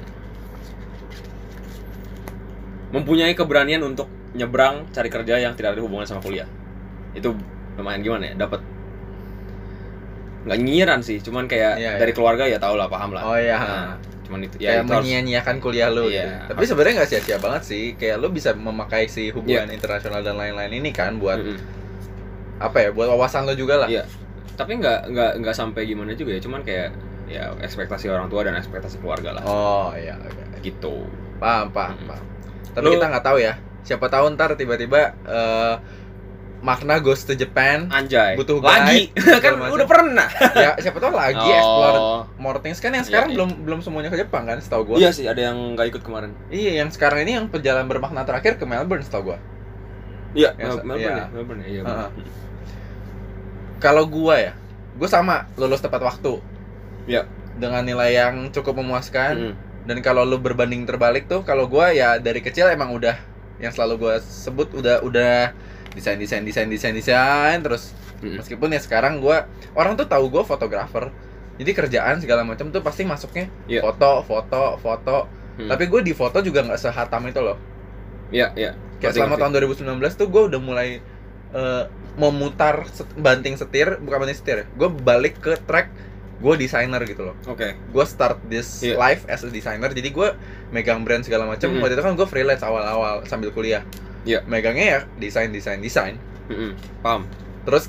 Mempunyai 2.90 3.32
keberanian 3.32 3.82
untuk 3.82 4.06
nyebrang 4.32 4.86
cari 4.88 5.08
kerja 5.08 5.34
yang 5.36 5.52
tidak 5.52 5.74
ada 5.74 5.82
hubungan 5.82 6.04
sama 6.04 6.20
kuliah. 6.20 6.46
Itu 7.12 7.34
lumayan 7.74 8.00
gimana 8.00 8.30
ya? 8.30 8.34
Dapat 8.38 8.60
nggak 10.44 10.58
nyinyiran 10.60 11.00
sih, 11.00 11.18
cuman 11.18 11.48
kayak 11.48 11.74
Iya, 11.74 11.90
dari 11.96 12.12
iya. 12.12 12.14
keluarga 12.14 12.44
ya 12.44 12.60
tau 12.60 12.76
lah 12.76 12.86
paham 12.86 13.10
lah. 13.10 13.22
oh 13.24 13.34
iya 13.34 13.56
Nah, 13.56 13.96
cuman 14.24 14.40
itu 14.42 14.56
ya 14.56 14.68
kayak 14.74 14.82
harus- 14.82 15.04
menyia-nyiakan 15.04 15.56
kuliah 15.58 15.88
lu 15.88 16.08
Iya, 16.08 16.24
gitu. 16.24 16.50
tapi 16.50 16.64
sebenarnya 16.64 16.94
nggak 16.96 17.10
sia-sia 17.10 17.38
banget 17.38 17.62
sih 17.62 17.84
kayak 17.94 18.16
lu 18.18 18.28
bisa 18.28 18.50
memakai 18.52 19.04
si 19.06 19.28
hubungan 19.28 19.68
Iya. 19.68 19.74
internasional 19.74 20.20
dan 20.20 20.34
lain-lain 20.34 20.72
ini 20.74 20.90
kan 20.90 21.16
buat 21.16 21.36
Mm-mm. 21.36 21.60
apa 22.56 22.76
ya 22.78 22.88
buat 22.90 23.08
wawasan 23.10 23.44
lo 23.44 23.52
juga 23.52 23.76
lah 23.76 23.88
Iya. 23.88 24.08
tapi 24.54 24.78
nggak 24.78 25.10
nggak 25.10 25.30
nggak 25.38 25.54
sampai 25.54 25.84
gimana 25.84 26.12
juga 26.12 26.32
ya 26.32 26.40
cuman 26.40 26.62
kayak 26.62 26.88
ya 27.24 27.52
ekspektasi 27.58 28.06
orang 28.06 28.28
tua 28.28 28.42
dan 28.42 28.54
ekspektasi 28.54 28.96
keluarga 28.98 29.32
lah 29.32 29.42
oh 29.42 29.90
iya 29.92 30.14
oke. 30.14 30.60
gitu 30.60 31.04
paham 31.36 31.68
paham 31.68 31.94
Mm-mm. 31.94 32.08
paham 32.08 32.24
tapi 32.70 32.84
Lu- 32.84 32.94
kita 32.94 33.06
nggak 33.08 33.24
tahu 33.24 33.38
ya 33.38 33.52
siapa 33.80 34.08
tahu 34.08 34.32
ntar 34.32 34.54
tiba-tiba 34.54 35.12
eh, 35.22 35.74
makna 36.64 36.96
goes 36.96 37.20
to 37.20 37.34
Japan 37.34 37.86
anjay 37.88 38.34
Butuh 38.34 38.56
lagi 38.58 39.12
guide, 39.12 39.20
kan 39.20 39.36
segala 39.36 39.56
macam. 39.58 39.76
udah 39.76 39.86
pernah 39.86 40.28
ya 40.56 40.70
siapa 40.80 40.96
tahu 40.96 41.12
lagi 41.12 41.44
explore 41.46 41.98
oh 41.98 42.20
more 42.36 42.56
things 42.58 42.78
kan 42.78 42.88
yang 42.90 43.00
Iya, 43.00 43.06
sekarang 43.06 43.28
iya. 43.28 43.36
belum 43.36 43.50
belum 43.62 43.78
semuanya 43.78 44.08
ke 44.08 44.18
Jepang 44.18 44.42
kan 44.42 44.56
setahu 44.58 44.82
gua 44.86 44.96
iya 44.96 45.10
sih 45.10 45.24
ada 45.24 45.40
yang 45.42 45.76
nggak 45.76 45.86
ikut 45.90 46.02
kemarin 46.02 46.32
iya 46.48 46.80
yang 46.80 46.88
sekarang 46.88 47.20
ini 47.20 47.36
yang 47.36 47.46
perjalanan 47.46 47.84
bermakna 47.84 48.22
terakhir 48.22 48.56
ke 48.56 48.64
Melbourne 48.64 49.02
setahu 49.02 49.22
gua 49.26 49.38
iya 50.32 50.56
Mel- 50.56 50.72
se- 50.74 50.84
Melbourne 50.84 51.04
iya. 51.12 51.12
ya 51.20 51.26
Melbourne 51.30 51.60
ya 51.60 51.68
iya 51.68 51.80
Heeh. 51.82 52.08
bener. 52.08 52.32
kalau 53.78 54.04
gua 54.06 54.34
ya 54.40 54.52
gua 54.94 55.06
sama 55.06 55.36
lulus 55.54 55.78
tepat 55.78 56.00
waktu 56.00 56.40
Iya. 57.04 57.28
dengan 57.54 57.82
nilai 57.82 58.10
yang 58.10 58.34
cukup 58.50 58.74
memuaskan 58.74 59.52
Mm-mm. 59.52 59.54
dan 59.84 60.00
kalau 60.00 60.24
lu 60.24 60.38
berbanding 60.38 60.82
terbalik 60.82 61.26
tuh 61.26 61.42
kalau 61.42 61.68
gua 61.68 61.92
ya 61.92 62.16
dari 62.16 62.40
kecil 62.40 62.66
emang 62.66 62.88
udah 62.90 63.20
yang 63.58 63.68
selalu 63.68 63.94
gua 64.00 64.14
sebut 64.18 64.72
udah 64.72 65.04
udah 65.04 65.52
desain 65.94 66.16
desain 66.16 66.42
desain 66.42 66.66
desain 66.66 66.92
desain 66.92 67.58
terus 67.58 67.94
Mm-mm. 68.18 68.36
meskipun 68.36 68.68
ya 68.68 68.78
sekarang 68.78 69.18
gua 69.18 69.46
orang 69.72 69.94
tuh 69.94 70.04
tahu 70.04 70.28
gua 70.28 70.42
fotografer 70.42 71.10
jadi 71.54 71.70
kerjaan 71.72 72.18
segala 72.18 72.42
macam 72.42 72.68
tuh 72.68 72.80
pasti 72.80 73.02
masuknya 73.02 73.46
Iya. 73.64 73.80
foto 73.80 74.22
foto 74.22 74.76
foto 74.76 75.18
Hmm. 75.54 75.70
tapi 75.70 75.86
gue 75.86 76.02
di 76.02 76.10
foto 76.10 76.42
juga 76.42 76.60
nggak 76.60 76.74
sehatam 76.76 77.22
itu 77.24 77.38
loh 77.38 77.54
iya 78.28 78.50
iya 78.52 78.74
kayak 78.98 79.14
selama 79.14 79.38
tahun 79.38 79.54
2019 79.54 79.86
tuh 80.12 80.26
gue 80.26 80.42
udah 80.50 80.58
mulai 80.58 80.98
eh, 81.54 81.84
memutar 82.14 82.82
set- 82.88 83.14
banting 83.14 83.54
setir 83.54 83.98
bukan 83.98 84.18
banting 84.18 84.34
setir 84.34 84.66
gue 84.68 84.88
balik 84.90 85.38
ke 85.38 85.54
track 85.60 85.94
gue 86.36 86.54
desainer 86.58 86.98
gitu 87.04 87.22
loh 87.24 87.38
oke 87.46 87.70
gue 87.70 88.04
start 88.04 88.42
this 88.44 88.82
Iya. 88.82 88.98
life 88.98 89.22
as 89.26 89.40
a 89.40 89.48
designer 89.48 89.86
jadi 89.88 90.10
gue 90.10 90.28
megang 90.70 91.00
brand 91.00 91.22
segala 91.22 91.46
macam 91.46 91.70
Mhm. 91.70 91.78
waktu 91.78 91.94
itu 91.94 92.02
kan 92.02 92.14
gue 92.14 92.26
freelance 92.26 92.60
awal-awal 92.60 93.22
sambil 93.24 93.48
kuliah 93.48 93.86
Iya. 94.24 94.40
megangnya 94.48 94.86
ya 94.88 94.98
desain 95.20 95.52
desain 95.52 95.78
desain 95.80 96.16
Mm-mm. 96.48 96.72
paham 97.04 97.28
terus 97.68 97.88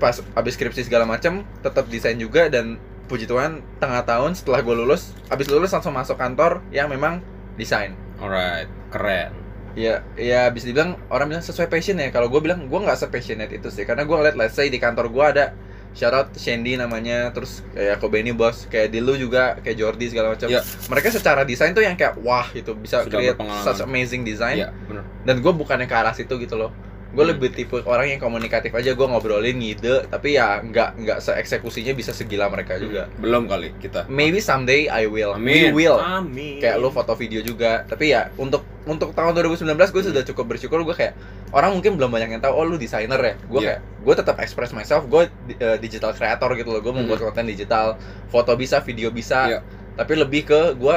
pas 0.00 0.20
abis 0.36 0.54
skripsi 0.56 0.84
segala 0.84 1.08
macam 1.08 1.44
tetap 1.64 1.88
desain 1.88 2.16
juga 2.16 2.48
dan 2.52 2.76
puji 3.08 3.28
Tuhan 3.28 3.60
tengah 3.80 4.04
tahun 4.04 4.32
setelah 4.36 4.64
gue 4.64 4.74
lulus 4.84 5.12
abis 5.28 5.48
lulus 5.52 5.72
langsung 5.72 5.92
masuk 5.92 6.16
kantor 6.16 6.60
yang 6.72 6.88
memang 6.88 7.20
desain 7.56 7.92
Alright, 8.20 8.70
keren. 8.94 9.34
ya 9.74 10.06
ya 10.14 10.48
bisa 10.54 10.70
dibilang 10.70 10.94
orang 11.10 11.34
bilang 11.34 11.44
sesuai 11.44 11.66
passion 11.66 11.98
ya 11.98 12.08
kalau 12.14 12.30
gue 12.30 12.38
bilang 12.38 12.70
gue 12.70 12.78
nggak 12.78 12.94
sepassionate 12.94 13.50
itu 13.50 13.68
sih 13.74 13.82
karena 13.82 14.06
gue 14.06 14.14
ngeliat 14.14 14.38
let's 14.38 14.54
say 14.54 14.70
di 14.70 14.78
kantor 14.78 15.10
gue 15.10 15.24
ada 15.24 15.44
shout 15.94 16.10
out 16.10 16.28
Shandy 16.34 16.74
namanya 16.74 17.30
terus 17.30 17.62
kayak 17.70 17.96
Kobeni 17.96 18.30
bos 18.30 18.66
kayak 18.66 18.90
Dilu 18.90 19.14
juga 19.14 19.56
kayak 19.56 19.76
Jordi 19.76 20.06
segala 20.06 20.34
macam 20.34 20.46
Ya. 20.46 20.60
mereka 20.86 21.08
secara 21.08 21.42
desain 21.42 21.70
tuh 21.70 21.80
yang 21.80 21.94
kayak 21.94 22.18
wah 22.18 22.50
itu 22.50 22.74
bisa 22.74 23.00
Sudah 23.00 23.14
create 23.14 23.38
such 23.62 23.80
amazing 23.80 24.22
design 24.22 24.58
Iya, 24.58 24.68
bener. 24.84 25.06
dan 25.22 25.38
gue 25.38 25.52
bukannya 25.52 25.84
ke 25.84 25.94
arah 25.94 26.10
situ 26.10 26.34
gitu 26.36 26.54
loh 26.54 26.74
gue 27.10 27.22
Hmm. 27.22 27.30
lebih 27.30 27.54
tipe 27.54 27.78
orang 27.80 28.10
yang 28.10 28.18
komunikatif 28.18 28.70
aja 28.70 28.90
gue 28.90 29.06
ngobrolin 29.06 29.54
ngide 29.54 30.10
tapi 30.10 30.34
ya 30.34 30.58
nggak 30.58 30.98
nggak 30.98 31.18
seeksekusinya 31.20 31.94
bisa 31.94 32.10
segila 32.10 32.50
mereka 32.50 32.74
juga 32.74 33.06
Belum 33.16 33.46
kali 33.46 33.70
kita. 33.78 34.10
maybe 34.10 34.42
someday 34.42 34.90
I 34.90 35.06
will 35.06 35.30
Amin. 35.32 35.70
we 35.70 35.86
will 35.86 36.02
Amin. 36.02 36.58
kayak 36.58 36.74
lo 36.74 36.90
foto 36.90 37.14
video 37.14 37.38
juga 37.38 37.86
tapi 37.86 38.10
ya 38.10 38.34
untuk 38.34 38.66
untuk 38.84 39.10
tahun 39.10 39.32
2019 39.34 39.64
gue 39.74 40.02
sudah 40.04 40.22
cukup 40.24 40.44
bersyukur 40.46 40.80
gue 40.82 40.92
kayak 40.92 41.16
orang 41.50 41.72
mungkin 41.72 41.96
belum 41.96 42.10
banyak 42.10 42.30
yang 42.30 42.42
tahu 42.42 42.52
oh 42.52 42.64
lu 42.64 42.76
desainer 42.76 43.16
ya 43.16 43.34
gue 43.40 43.58
Iya. 43.58 43.68
kayak 43.70 43.80
gue 44.00 44.14
tetap 44.14 44.36
express 44.38 44.70
myself 44.70 45.04
gue 45.06 45.24
eh, 45.54 45.78
digital 45.78 46.12
creator 46.12 46.52
gitu 46.52 46.68
loh 46.68 46.80
gue 46.80 46.92
membuat 46.92 47.20
konten 47.22 47.44
digital 47.44 47.96
foto 48.28 48.52
bisa 48.52 48.78
video 48.78 49.08
bisa 49.08 49.40
Iya. 49.46 49.58
tapi 49.94 50.12
lebih 50.14 50.44
ke 50.44 50.60
gue 50.74 50.96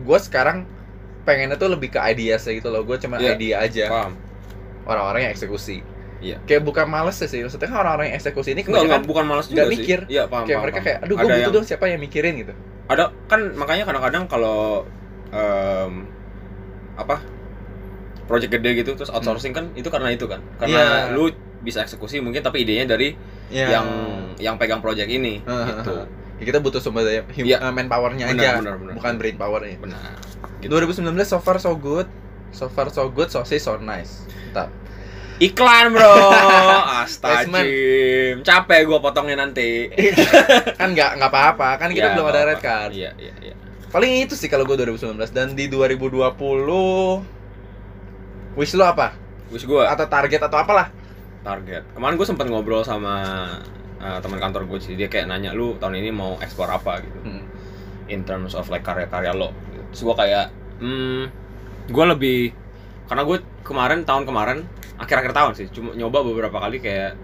gue 0.00 0.18
sekarang 0.20 0.66
pengennya 1.22 1.54
tuh 1.54 1.68
lebih 1.68 1.90
ke 1.90 2.00
ideas 2.00 2.42
gitu 2.42 2.66
loh 2.66 2.82
gue 2.82 2.96
cuma 2.96 3.16
Iya. 3.16 3.34
ide 3.34 3.48
aja 3.52 3.86
Paham. 3.86 4.12
orang-orang 4.84 5.20
yang 5.24 5.32
eksekusi 5.32 5.86
Iya. 6.18 6.42
kayak 6.42 6.62
bukan 6.64 6.84
males 6.84 7.14
sih 7.14 7.38
maksudnya 7.38 7.68
kan 7.68 7.78
orang-orang 7.78 8.10
yang 8.10 8.18
eksekusi 8.18 8.50
ini 8.50 8.62
kebanyakan 8.62 9.06
bukan 9.06 9.24
malas 9.24 9.46
juga 9.46 9.62
sih. 9.64 9.78
mikir. 9.78 10.00
Iya, 10.08 10.26
paham, 10.26 10.42
kayak 10.42 10.50
paham, 10.50 10.62
mereka 10.64 10.74
paham. 10.74 10.86
kayak 10.90 10.98
aduh 10.98 11.14
gue 11.14 11.22
butuh 11.24 11.38
yang- 11.38 11.54
dong 11.54 11.62
siapa 11.64 11.84
yang 11.86 12.00
mikirin 12.00 12.34
gitu 12.36 12.52
ada 12.88 13.04
kan 13.24 13.40
makanya 13.54 13.84
kadang-kadang 13.84 14.24
kalau 14.26 14.82
em, 15.30 16.08
apa 16.98 17.22
project 18.26 18.52
gede 18.52 18.70
gitu 18.76 18.92
terus 18.92 19.08
outsourcing 19.08 19.50
kan 19.50 19.70
itu 19.72 19.86
karena 19.86 20.10
itu 20.10 20.26
kan. 20.26 20.42
Karena 20.56 21.08
Iya. 21.08 21.14
lu 21.14 21.30
bisa 21.58 21.80
eksekusi 21.80 22.18
mungkin 22.18 22.38
tapi 22.38 22.60
idenya 22.60 22.84
dari 22.86 23.16
Ya. 23.48 23.72
yang 23.72 23.86
yang 24.36 24.54
pegang 24.54 24.78
project 24.78 25.08
ini 25.08 25.40
Heeh, 25.40 25.66
gitu. 25.72 25.94
Ya, 26.36 26.44
kita 26.44 26.58
butuh 26.58 26.78
sumber 26.78 27.02
daya 27.02 27.24
hum- 27.24 27.42
Iya. 27.42 27.58
eh, 27.58 27.72
manpowernya 27.72 28.28
Benar, 28.28 28.38
aja. 28.38 28.50
benar, 28.60 28.74
benar. 28.76 28.92
bukan 28.94 29.12
brain 29.16 29.34
powernya 29.34 29.78
benar. 29.78 29.98
Gitu. 30.58 30.68
2019 30.68 31.02
so 31.24 31.38
far 31.38 31.56
so 31.56 31.72
good. 31.72 32.06
So 32.50 32.66
far 32.66 32.88
so 32.88 33.08
good 33.08 33.28
so 33.28 33.42
say 33.42 33.56
so 33.56 33.74
nice. 33.76 34.28
Mantap. 34.46 34.68
iklan 35.38 35.90
bro. 35.90 36.34
Astagfirullah 37.06 38.42
capek 38.42 38.80
gua 38.84 38.98
potongnya 38.98 39.38
nanti. 39.38 39.86
Kan 40.78 40.92
nggak 40.92 41.16
nggak 41.16 41.30
apa-apa. 41.30 41.68
Kan 41.76 41.88
kita 41.90 42.10
Ya, 42.10 42.12
belum 42.12 42.24
nggak 42.24 42.34
ada 42.34 42.42
apa-apa. 42.44 42.52
red 42.52 42.60
card. 42.60 42.90
Iya 42.92 43.10
iya 43.16 43.34
iya 43.42 43.54
paling 43.88 44.24
itu 44.24 44.36
sih 44.36 44.46
kalau 44.46 44.64
gue 44.64 44.76
2019 44.76 45.16
dan 45.32 45.56
di 45.56 45.66
2020 45.66 46.28
wish 48.54 48.74
lu 48.74 48.84
apa? 48.84 49.16
Wish 49.48 49.64
gua? 49.64 49.88
Atau 49.88 50.04
target 50.06 50.44
atau 50.44 50.58
apalah? 50.60 50.92
Target. 51.40 51.88
Kemarin 51.96 52.14
gue 52.14 52.26
sempat 52.26 52.44
ngobrol 52.44 52.84
sama 52.84 53.48
uh, 53.96 54.18
teman 54.20 54.36
kantor 54.36 54.68
gue 54.68 54.78
sih. 54.82 54.92
Dia 54.92 55.08
kayak 55.08 55.30
nanya 55.30 55.56
lu 55.56 55.78
tahun 55.80 55.96
ini 55.96 56.10
mau 56.12 56.36
ekspor 56.38 56.68
apa? 56.68 57.00
gitu. 57.00 57.18
Hmm. 57.24 57.44
in 58.08 58.24
terms 58.24 58.56
of 58.56 58.64
like 58.72 58.80
karya-karya 58.80 59.36
lo. 59.36 59.52
Gitu. 59.68 59.84
terus 59.92 60.02
gue 60.04 60.16
kayak 60.16 60.46
hmm 60.80 61.28
gue 61.88 62.04
lebih 62.08 62.40
karena 63.04 63.20
gue 63.20 63.36
kemarin 63.60 64.04
tahun 64.08 64.24
kemarin 64.24 64.58
akhir-akhir 64.96 65.32
tahun 65.36 65.52
sih 65.56 65.68
cuma 65.68 65.92
nyoba 65.92 66.24
beberapa 66.24 66.56
kali 66.56 66.80
kayak 66.80 67.16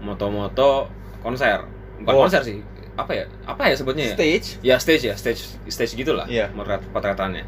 moto-moto 0.00 0.92
konser. 1.24 1.64
Bukan 2.00 2.12
Oh. 2.12 2.28
konser 2.28 2.44
sih 2.44 2.60
apa 2.96 3.12
ya? 3.12 3.24
Apa 3.44 3.68
ya 3.68 3.74
sebutnya 3.76 4.04
ya? 4.12 4.14
Stage. 4.16 4.48
Ya 4.64 4.76
stage 4.80 5.04
ya 5.06 5.14
stage 5.14 5.42
stage 5.68 5.92
gitulah 5.94 6.24
Iya. 6.26 6.48
potret 6.52 6.80
potretannya 6.90 7.44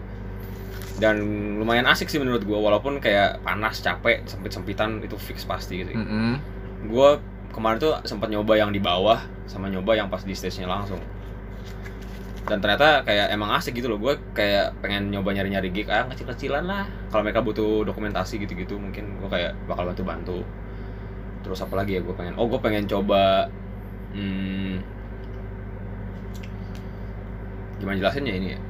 dan 0.99 1.14
lumayan 1.62 1.87
asik 1.87 2.11
sih 2.11 2.19
menurut 2.19 2.43
gue 2.43 2.59
walaupun 2.59 2.99
kayak 2.99 3.38
panas 3.47 3.78
capek 3.78 4.26
sempit 4.26 4.50
sempitan 4.50 4.99
itu 4.99 5.14
fix 5.14 5.47
pasti 5.47 5.87
gitu 5.87 5.95
Mm-mm. 5.95 6.43
gue 6.90 7.09
kemarin 7.55 7.78
tuh 7.78 7.95
sempat 8.02 8.26
nyoba 8.35 8.59
yang 8.59 8.75
di 8.75 8.83
bawah 8.83 9.23
sama 9.47 9.71
nyoba 9.71 9.95
yang 9.95 10.11
pas 10.11 10.23
di 10.26 10.35
stage 10.37 10.59
nya 10.61 10.69
langsung. 10.69 11.00
Dan 12.49 12.64
ternyata 12.64 13.05
kayak 13.05 13.28
emang 13.28 13.52
asik 13.57 13.76
gitu 13.76 13.93
loh 13.93 14.00
gue 14.00 14.17
kayak 14.33 14.76
pengen 14.81 15.12
nyoba 15.12 15.37
nyari 15.37 15.52
nyari 15.52 15.69
gig 15.73 15.88
ah 15.88 16.09
kecil 16.09 16.28
kecilan 16.28 16.64
lah. 16.64 16.85
Kalau 17.12 17.23
mereka 17.25 17.40
butuh 17.45 17.85
dokumentasi 17.85 18.40
gitu 18.45 18.57
gitu 18.57 18.75
mungkin 18.76 19.21
gue 19.21 19.28
kayak 19.28 19.52
bakal 19.69 19.88
bantu 19.88 20.02
bantu 20.05 20.38
terus 21.47 21.62
apa 21.62 21.78
lagi 21.78 21.97
ya 21.97 22.00
gue 22.02 22.14
pengen? 22.14 22.35
Oh 22.37 22.50
gue 22.50 22.59
pengen 22.59 22.85
coba 22.90 23.49
hmm, 24.12 24.81
gimana 27.79 27.97
jelasinnya 27.97 28.35
ini 28.35 28.49
ya 28.51 28.61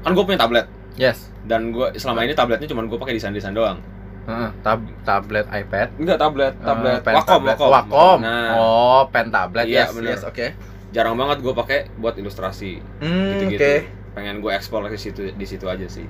kan 0.00 0.10
gue 0.12 0.24
punya 0.24 0.38
tablet 0.38 0.66
yes 0.96 1.28
dan 1.44 1.70
gue 1.70 1.92
selama 1.96 2.24
ini 2.24 2.32
tabletnya 2.32 2.66
cuma 2.66 2.84
gue 2.84 2.96
pakai 2.96 3.14
desain 3.14 3.32
desain 3.32 3.52
doang 3.52 3.80
Heeh, 4.20 4.50
tab- 4.60 4.94
tablet 5.02 5.48
iPad 5.48 5.88
Enggak 5.96 6.20
tablet, 6.20 6.52
tablet 6.60 6.92
Eh, 6.92 7.02
pen 7.02 7.14
Wacom, 7.16 7.40
tablet. 7.40 7.56
Wacom. 7.56 7.70
Wacom. 7.72 8.18
Nah, 8.20 8.48
oh 8.52 9.02
pen 9.08 9.26
tablet 9.28 9.64
Iya, 9.64 9.80
yes 9.80 9.90
bener. 9.90 10.10
yes 10.12 10.22
oke 10.22 10.46
jarang 10.90 11.16
banget 11.16 11.40
gue 11.40 11.50
pakai 11.50 11.78
buat 11.96 12.14
ilustrasi 12.14 12.78
Hmm, 13.00 13.26
gitu-gitu. 13.32 13.58
oke 13.58 13.74
Pengen 14.10 14.36
gue 14.38 14.52
eksplor 14.52 14.86
ke 14.86 14.98
situ 14.98 15.30
di 15.30 15.46
situ 15.46 15.64
aja 15.64 15.86
sih. 15.86 16.02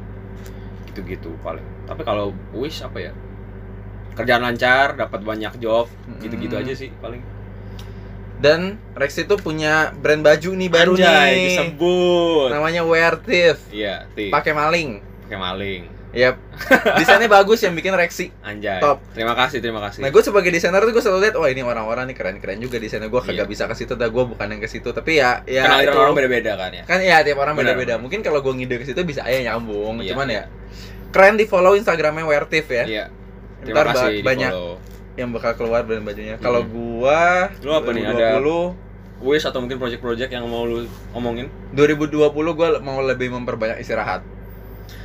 Gitu-gitu 0.86 1.36
paling. 1.38 1.62
Tapi 1.84 2.00
kalau 2.00 2.32
wish 2.50 2.80
apa 2.80 2.98
ya? 2.98 3.12
Kerjaan 4.10 4.40
lancar, 4.42 4.96
dapat 4.96 5.20
banyak 5.20 5.52
job, 5.58 5.84
gitu-gitu 6.18 6.50
Hmm. 6.50 6.64
aja 6.64 6.72
sih 6.72 6.88
paling. 6.96 7.20
Dan 8.40 8.60
Rex 8.92 9.20
itu 9.20 9.36
punya 9.36 9.92
brand 9.94 10.20
baju 10.20 10.50
nih 10.50 10.68
baru 10.68 10.92
Anjay, 10.94 11.06
nih 11.30 11.44
disebut. 11.54 12.48
namanya 12.50 12.82
Wear 12.82 13.14
Thief 13.16 13.60
Iya, 13.68 14.08
ti. 14.10 14.28
pakai 14.28 14.50
maling 14.50 15.04
Pakai 15.22 15.38
maling. 15.38 15.82
Yap. 16.10 16.42
Desainnya 16.98 17.30
bagus 17.30 17.62
yang 17.62 17.70
bikin 17.70 17.94
Rexy. 17.94 18.34
Anjay. 18.42 18.82
Top. 18.82 18.98
Terima 19.14 19.30
kasih, 19.32 19.62
terima 19.62 19.78
kasih. 19.78 20.02
Nah, 20.02 20.10
gue 20.10 20.18
sebagai 20.18 20.50
desainer 20.50 20.82
tuh 20.82 20.90
gue 20.90 20.98
selalu 20.98 21.22
lihat, 21.22 21.38
wah 21.38 21.46
ini 21.46 21.62
orang-orang 21.62 22.10
nih 22.10 22.16
keren-keren 22.18 22.58
juga 22.58 22.82
desainnya. 22.82 23.06
Gue 23.06 23.22
kagak 23.22 23.46
Iya. 23.46 23.46
bisa 23.46 23.64
ke 23.64 23.78
situ, 23.78 23.94
dah 23.94 24.10
gue 24.10 24.24
bukan 24.26 24.42
yang 24.42 24.58
ke 24.58 24.66
situ. 24.66 24.90
Tapi 24.90 25.22
ya, 25.22 25.46
ya 25.46 25.70
aliran 25.70 25.86
itu- 25.86 26.02
orang 26.02 26.14
beda-beda 26.16 26.52
kan 26.56 26.70
ya. 26.72 26.82
kan 26.82 26.98
ya 26.98 27.22
tiap 27.22 27.38
orang 27.38 27.54
beda-beda. 27.54 27.94
Mungkin 27.94 28.20
kalau 28.20 28.42
gue 28.42 28.52
ngide 28.52 28.76
ke 28.76 28.86
situ 28.86 28.98
bisa 29.04 29.22
aja 29.22 29.38
nyambung. 29.46 30.02
Iya, 30.02 30.10
Cuman 30.10 30.26
ya 30.28 30.42
keren 31.10 31.38
di 31.38 31.46
follow 31.46 31.78
Instagramnya 31.78 32.26
Weartif 32.26 32.66
ya. 32.66 32.84
Iya. 32.84 33.04
Terima 33.62 33.74
Ntar 33.76 33.86
kasih 33.94 34.14
banyak 34.20 34.50
follow. 34.50 34.74
Yang 35.20 35.30
bakal 35.30 35.52
keluar 35.54 35.84
brand 35.84 36.00
bajunya. 36.00 36.36
Kalau 36.36 36.60
Hmm. 36.60 36.70
gua 36.70 37.52
Lu 37.58 37.70
apa 37.70 37.90
nih, 37.90 38.04
ada- 38.04 38.38
2020 38.38 38.88
Wish 39.20 39.44
atau 39.44 39.60
mungkin 39.60 39.76
project-project 39.76 40.32
yang 40.32 40.48
mau 40.48 40.64
lu 40.64 40.84
omongin? 41.12 41.52
2020 41.70 42.16
gue 42.50 42.68
mau 42.80 42.98
lebih 43.00 43.28
memperbanyak 43.30 43.76
istirahat. 43.78 44.24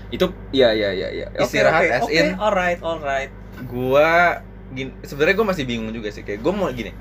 Itu 0.08 0.32
iya 0.50 0.72
iya 0.72 0.90
iya 0.90 1.08
iya. 1.12 1.28
Oke, 1.34 1.44
Istirahat 1.46 1.84
oke, 1.84 1.92
as 1.92 2.02
oke, 2.02 2.14
in- 2.14 2.38
alright, 2.38 2.80
alright. 2.80 3.28
Gua 3.66 4.40
gini, 4.68 4.96
sebenarnya 5.02 5.36
gue 5.36 5.46
masih 5.46 5.64
bingung 5.64 5.92
juga 5.92 6.08
sih 6.10 6.24
kayak 6.24 6.40
gue 6.40 6.50
mau 6.50 6.72
gini. 6.72 6.96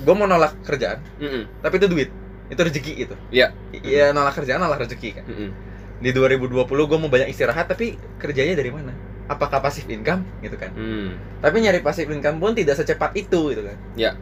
Gue 0.00 0.14
mau 0.14 0.24
nolak 0.24 0.56
kerjaan, 0.62 1.04
Mm-mm. 1.18 1.44
tapi 1.60 1.76
itu 1.76 1.86
duit. 1.86 2.08
Itu 2.48 2.60
rezeki 2.62 2.92
itu. 2.96 3.14
Iya. 3.28 3.52
Iya, 3.74 4.10
nolak 4.10 4.32
kerjaan 4.34 4.56
nolak 4.56 4.80
rezeki 4.80 5.08
kan. 5.12 5.24
Mm-mm. 5.28 5.50
Di 5.98 6.08
2020 6.10 6.48
gue 6.64 6.98
mau 6.98 7.08
banyak 7.08 7.28
istirahat 7.28 7.66
tapi 7.66 8.00
kerjanya 8.16 8.54
dari 8.54 8.70
mana? 8.70 8.96
Apakah 9.26 9.58
pasif 9.58 9.86
income 9.90 10.22
gitu 10.40 10.54
kan? 10.54 10.70
Hmm. 10.72 11.18
Tapi 11.42 11.56
nyari 11.58 11.82
pasif 11.82 12.06
income 12.06 12.38
pun 12.38 12.54
tidak 12.54 12.78
secepat 12.78 13.10
itu 13.18 13.50
gitu 13.50 13.62
kan. 13.66 13.78
Iya, 13.98 14.12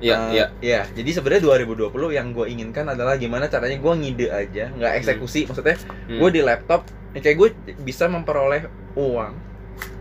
Eh, 0.00 0.32
iya. 0.32 0.46
Iya, 0.64 0.80
jadi 0.96 1.10
sebenarnya 1.12 1.44
2020 1.44 1.92
yang 2.16 2.32
gue 2.32 2.48
inginkan 2.48 2.88
adalah 2.88 3.20
gimana 3.20 3.52
caranya 3.52 3.76
gue 3.76 3.92
ngide 4.00 4.26
aja, 4.32 4.72
nggak 4.72 4.92
eksekusi. 4.96 5.44
Maksudnya 5.44 5.76
Hmm. 6.08 6.18
gue 6.24 6.30
di 6.32 6.40
laptop, 6.40 6.88
ya 7.12 7.20
kayak 7.20 7.36
gue 7.36 7.48
bisa 7.84 8.08
memperoleh 8.08 8.64
uang 8.96 9.36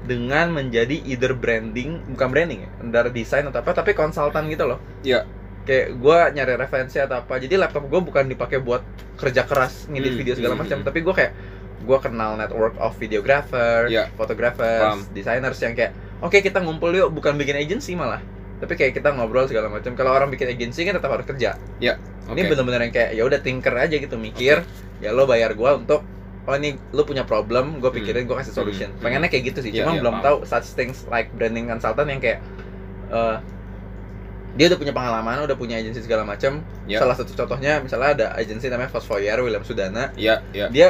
dengan 0.07 0.55
menjadi 0.55 0.95
either 1.03 1.35
branding, 1.35 1.99
bukan 2.15 2.27
branding 2.31 2.63
ya, 2.63 2.71
dari 2.87 3.11
desain 3.11 3.43
atau 3.43 3.59
apa, 3.59 3.75
tapi 3.75 3.91
konsultan 3.91 4.47
gitu 4.47 4.63
loh. 4.65 4.79
Iya. 5.03 5.27
Kayak 5.67 5.99
gue 5.99 6.17
nyari 6.33 6.53
referensi 6.55 6.97
atau 6.97 7.19
apa. 7.19 7.35
Jadi 7.37 7.59
laptop 7.59 7.83
gue 7.85 7.99
bukan 7.99 8.23
dipakai 8.25 8.63
buat 8.63 8.81
kerja 9.19 9.43
keras, 9.43 9.91
ngedit 9.91 10.15
Hmm, 10.15 10.19
video 10.23 10.33
segala 10.33 10.55
hmm, 10.55 10.63
macam, 10.63 10.77
hmm. 10.79 10.87
tapi 10.87 10.99
gue 11.03 11.13
kayak 11.13 11.33
gue 11.79 11.97
kenal 11.97 12.35
network 12.35 12.75
of 12.77 12.93
videographer, 12.95 13.87
Iya. 13.87 14.11
photographers, 14.13 14.83
Paham. 14.99 14.99
designers 15.09 15.57
yang 15.57 15.73
kayak 15.73 15.91
oke 16.19 16.35
kita 16.35 16.59
ngumpul 16.59 16.91
yuk 16.91 17.09
bukan 17.09 17.33
bikin 17.33 17.55
agency 17.55 17.93
malah 17.93 18.19
tapi 18.59 18.75
kayak 18.75 18.91
kita 18.91 19.09
ngobrol 19.09 19.47
segala 19.47 19.67
macam 19.67 19.93
kalau 19.93 20.11
orang 20.11 20.27
bikin 20.27 20.49
agency 20.49 20.83
kan 20.83 20.91
tetap 20.91 21.07
harus 21.07 21.23
kerja 21.23 21.55
Oke. 21.79 22.35
ini 22.35 22.43
bener-bener 22.45 22.79
yang 22.81 22.93
kayak 22.93 23.09
ya 23.13 23.23
udah 23.23 23.39
tinker 23.39 23.71
aja 23.71 23.95
gitu 23.95 24.15
mikir 24.15 24.67
ya 24.99 25.09
lo 25.09 25.23
bayar 25.23 25.55
gua 25.55 25.75
untuk 25.75 26.03
oh 26.43 26.53
ini 26.53 26.75
lo 26.91 27.01
punya 27.03 27.23
problem 27.23 27.79
gue 27.79 27.87
pikirin 27.89 28.25
gue 28.25 28.35
kasih 28.35 28.51
solution 28.51 28.91
Hmm. 28.91 28.99
pengennya 28.99 29.29
kayak 29.29 29.43
gitu 29.47 29.59
sih 29.61 29.71
Iya, 29.71 29.81
cuma 29.81 29.95
iya, 29.95 29.99
belum 30.01 30.15
paham. 30.17 30.25
tahu 30.25 30.37
such 30.43 30.67
things 30.73 31.07
like 31.07 31.31
branding 31.31 31.65
consultant 31.65 32.05
yang 32.05 32.19
kayak 32.19 32.43
eh, 33.07 33.37
dia 34.51 34.65
udah 34.67 34.77
punya 34.77 34.91
pengalaman 34.91 35.39
udah 35.41 35.55
punya 35.55 35.77
agensi 35.77 36.01
segala 36.01 36.27
macam 36.27 36.59
Iya. 36.83 36.99
salah 36.99 37.15
satu 37.15 37.31
contohnya 37.33 37.79
misalnya 37.79 38.09
ada 38.13 38.27
agensi 38.35 38.67
namanya 38.67 38.89
Fosfoyer 38.89 39.39
William 39.39 39.63
Sudana 39.63 40.11
Iya, 40.13 40.43
iya. 40.51 40.67
dia 40.67 40.87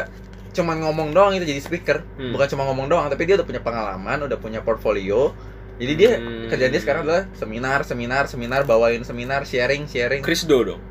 cuman 0.50 0.82
ngomong 0.82 1.10
doang 1.12 1.34
itu 1.34 1.46
jadi 1.46 1.62
speaker 1.62 2.02
Hmm. 2.18 2.34
bukan 2.34 2.48
cuma 2.50 2.66
ngomong 2.66 2.88
doang 2.88 3.06
tapi 3.08 3.24
dia 3.24 3.38
udah 3.38 3.46
punya 3.46 3.62
pengalaman 3.62 4.18
udah 4.26 4.38
punya 4.38 4.60
portfolio 4.60 5.32
Jadi 5.80 5.94
dia 5.96 6.20
Hmm. 6.20 6.52
kerjaan 6.52 6.76
dia 6.76 6.82
sekarang 6.84 7.08
adalah 7.08 7.24
seminar, 7.32 7.88
seminar, 7.88 8.28
seminar, 8.28 8.68
bawain 8.68 9.00
seminar, 9.02 9.48
sharing, 9.48 9.88
sharing. 9.88 10.20
Chris 10.20 10.44
Do 10.44 10.60
dong. 10.66 10.82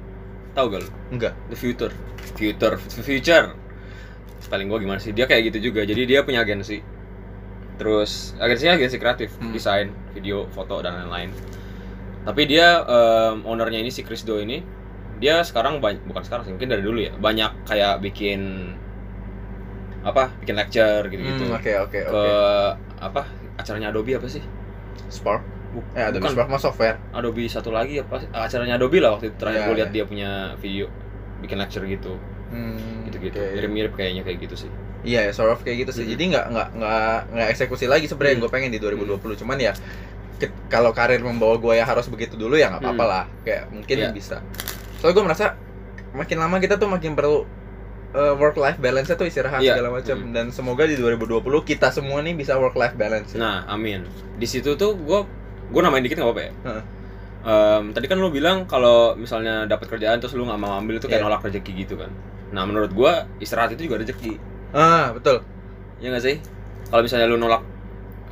Tahu 0.57 0.65
gak 0.65 0.81
lu? 0.81 0.89
Enggak. 1.13 1.37
The 1.53 1.61
Future. 1.61 1.93
Future, 2.33 2.81
the 2.81 3.05
Future. 3.05 3.53
Paling 4.49 4.65
gua 4.65 4.81
gimana 4.81 4.97
sih? 4.97 5.13
Dia 5.13 5.29
kayak 5.29 5.53
gitu 5.53 5.69
juga. 5.69 5.85
Jadi 5.85 6.09
dia 6.09 6.25
punya 6.25 6.41
agensi. 6.41 6.81
Terus 7.77 8.33
agensinya 8.41 8.75
agensi 8.75 8.97
kreatif, 8.97 9.29
Hmm. 9.37 9.53
desain, 9.53 9.93
video, 10.11 10.49
foto 10.51 10.81
dan 10.81 10.99
lain-lain. 10.99 11.37
Tapi 12.25 12.49
dia 12.49 12.81
em, 12.81 13.45
ownernya 13.45 13.79
ini 13.79 13.93
si 13.93 14.01
Chris 14.01 14.25
Do 14.25 14.41
ini, 14.41 14.65
dia 15.21 15.45
sekarang 15.45 15.79
banyak 15.79 16.01
bukan 16.03 16.25
sekarang 16.25 16.49
sih, 16.49 16.53
mungkin 16.53 16.69
dari 16.69 16.81
dulu 16.81 16.99
ya. 16.99 17.13
Banyak 17.13 17.69
kayak 17.69 18.01
bikin 18.01 18.73
apa? 20.01 20.31
Bikin 20.39 20.55
lecture 20.55 21.05
gitu-gitu. 21.07 21.45
Hmm, 21.45 21.55
Oke, 21.55 21.73
oke, 21.77 21.99
Ke 21.99 22.09
oke. 22.09 22.31
apa? 22.99 23.23
Acaranya 23.55 23.89
Adobe 23.89 24.15
apa 24.15 24.27
sih? 24.27 24.43
Spark. 25.07 25.43
Bu- 25.69 25.85
Eh, 25.93 26.01
ada 26.01 26.17
bukan. 26.17 26.33
Spark 26.33 26.49
mah 26.49 26.59
software. 26.59 26.97
Adobe 27.11 27.45
satu 27.45 27.69
lagi 27.69 27.99
apa? 27.99 28.23
Acaranya 28.31 28.75
Adobe 28.75 28.99
lah 28.99 29.13
waktu 29.13 29.29
itu 29.29 29.37
terakhir 29.37 29.59
Iya, 29.59 29.67
gue 29.67 29.77
lihat 29.77 29.91
iya. 29.91 29.95
dia 29.95 30.05
punya 30.05 30.31
video 30.57 30.87
bikin 31.39 31.57
lecture 31.57 31.85
gitu 31.85 32.19
Hmm, 32.49 33.05
gitu-gitu 33.05 33.37
oke. 33.37 33.55
mirip-mirip 33.55 33.93
kayaknya 33.95 34.23
kayak 34.23 34.39
gitu 34.43 34.57
sih 34.59 34.71
Iya, 35.01 35.29
ya, 35.29 35.33
sort 35.33 35.53
of 35.53 35.61
kayak 35.61 35.85
gitu 35.85 35.93
sih. 35.93 36.03
Mhm. 36.03 36.11
Jadi 36.11 36.23
nggak 36.29 36.45
nggak 36.49 36.69
nggak 36.75 37.19
nggak 37.31 37.49
eksekusi 37.53 37.87
lagi 37.87 38.07
sebenarnya 38.07 38.35
Hmm. 38.35 38.43
gue 38.43 38.51
pengen 38.51 38.71
di 38.71 38.79
2020. 38.79 39.37
Cuman 39.37 39.55
ya 39.57 39.71
ke- 40.35 40.51
kalau 40.67 40.91
karir 40.91 41.21
membawa 41.21 41.55
gue 41.57 41.71
ya 41.73 41.85
harus 41.85 42.07
begitu 42.07 42.35
dulu 42.35 42.55
ya 42.55 42.67
nggak 42.69 42.83
apa-apa 42.83 42.99
Hmm. 43.01 43.13
lah. 43.13 43.25
Kayak 43.45 43.63
mungkin 43.69 43.97
Iya. 43.97 44.11
bisa. 44.11 44.37
Soalnya 44.97 45.15
gue 45.15 45.25
merasa 45.25 45.45
makin 46.11 46.37
lama 46.37 46.57
kita 46.57 46.75
tuh 46.75 46.89
makin 46.89 47.13
perlu 47.13 47.47
work 48.11 48.57
life 48.57 48.79
balance 48.79 49.11
tuh 49.11 49.23
istirahat 49.23 49.59
Iya. 49.59 49.75
segala 49.75 49.93
macam 49.95 50.17
Hmm. 50.19 50.33
dan 50.33 50.47
semoga 50.49 50.85
di 50.85 50.95
2020 50.95 51.39
kita 51.63 51.89
semua 51.89 52.19
nih 52.19 52.35
bisa 52.35 52.57
work 52.57 52.75
life 52.75 52.95
balance. 52.95 53.35
nah 53.35 53.65
amin 53.67 54.05
di 54.35 54.47
situ 54.47 54.75
tuh 54.75 54.95
gue 54.95 55.21
gue 55.69 55.81
namain 55.81 56.01
dikit 56.01 56.17
nggak 56.17 56.27
apa-apa 56.27 56.43
ya 56.43 56.53
Heeh. 56.65 56.83
Em, 57.41 57.85
tadi 57.93 58.07
kan 58.07 58.17
lu 58.17 58.29
bilang 58.29 58.65
kalau 58.65 59.15
misalnya 59.15 59.63
dapat 59.65 59.87
kerjaan 59.89 60.19
terus 60.19 60.33
lu 60.33 60.43
nggak 60.43 60.59
mau 60.59 60.75
ambil 60.75 60.97
itu 60.97 61.07
kayak 61.07 61.21
Iya. 61.21 61.27
nolak 61.29 61.43
rezeki 61.43 61.73
gitu 61.79 61.95
kan 61.95 62.11
nah 62.49 62.65
menurut 62.65 62.91
gue 62.91 63.13
istirahat 63.39 63.71
itu 63.71 63.85
juga 63.85 63.99
rezeki 63.99 64.41
Ah, 64.69 65.13
betul. 65.13 65.41
ya 65.97 66.09
nggak 66.09 66.21
sih 66.21 66.37
kalau 66.87 67.01
misalnya 67.01 67.25
lu 67.25 67.37
nolak 67.37 67.61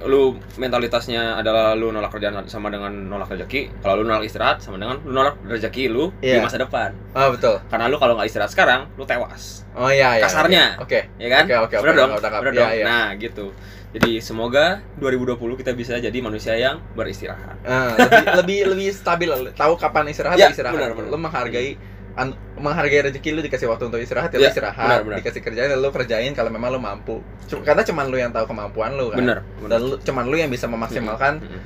lu 0.03 0.37
mentalitasnya 0.57 1.35
adalah 1.35 1.73
lu 1.73 1.89
nolak 1.89 2.11
kerjaan 2.11 2.45
sama 2.45 2.69
dengan 2.69 2.93
nolak 2.93 3.29
rezeki 3.29 3.81
kalau 3.81 4.01
lu 4.01 4.05
nolak 4.05 4.25
istirahat 4.25 4.61
sama 4.61 4.77
dengan 4.77 5.01
lu 5.01 5.11
nolak 5.11 5.41
rezeki 5.43 5.89
lu 5.89 6.13
di 6.19 6.29
Iya. 6.29 6.45
masa 6.45 6.59
depan 6.59 6.93
Ah, 7.13 7.29
betul. 7.29 7.57
karena 7.67 7.87
lu 7.87 7.97
kalau 7.97 8.13
nggak 8.13 8.27
istirahat 8.27 8.51
sekarang 8.51 8.93
lu 8.95 9.05
tewas 9.05 9.65
Oh 9.73 9.89
iya, 9.89 10.17
iya. 10.17 10.25
Kasarnya. 10.25 10.81
Oke. 10.81 11.05
ya 11.15 11.29
kan? 11.31 11.45
Oke, 11.45 11.57
oke, 11.69 11.75
Bener 11.79 11.93
oke, 11.93 12.01
dong, 12.01 12.11
tangkap. 12.17 12.41
bener 12.41 12.53
Iya, 12.53 12.61
dong. 12.61 12.71
iya. 12.73 12.85
Nah, 12.87 13.07
gitu. 13.15 13.47
Jadi 13.93 14.11
semoga 14.21 14.81
2020 14.97 15.37
kita 15.55 15.73
bisa 15.73 15.97
jadi 15.97 16.17
manusia 16.19 16.57
yang 16.57 16.81
beristirahat. 16.93 17.61
Ah, 17.61 17.93
lebih 17.93 18.25
lebih 18.41 18.59
lebih 18.73 18.89
stabil 18.91 19.29
tahu 19.53 19.77
kapan 19.77 20.09
istirahat 20.09 20.37
Ya, 20.37 20.49
istirahat 20.49 20.73
benar, 20.75 20.97
benar. 20.97 21.13
lo 21.13 21.19
menghargai 21.19 21.77
an- 22.17 22.33
menghargai 22.57 23.05
rezeki 23.05 23.29
lu 23.31 23.41
dikasih 23.41 23.67
waktu 23.67 23.87
untuk 23.87 24.01
istirahat 24.01 24.29
ya, 24.29 24.37
Ya, 24.37 24.41
lu 24.41 24.47
istirahat 24.49 24.81
benar, 24.83 25.01
benar. 25.03 25.17
dikasih 25.21 25.41
kerjaan 25.41 25.69
ya 25.69 25.77
lu 25.77 25.89
kerjain 25.91 26.33
kalau 26.33 26.49
memang 26.49 26.69
lu 26.71 26.81
mampu 26.81 27.21
Cuma- 27.47 27.63
karena 27.63 27.83
cuman 27.83 28.05
lu 28.07 28.17
yang 28.17 28.33
tahu 28.33 28.45
kemampuan 28.47 28.91
lu 28.93 29.09
kan 29.09 29.19
Bener, 29.19 29.39
dan 29.63 29.81
lu, 29.81 29.95
cuman 29.99 30.25
lu 30.25 30.35
yang 30.35 30.49
bisa 30.49 30.65
memaksimalkan 30.67 31.39
Mm-mm. 31.39 31.61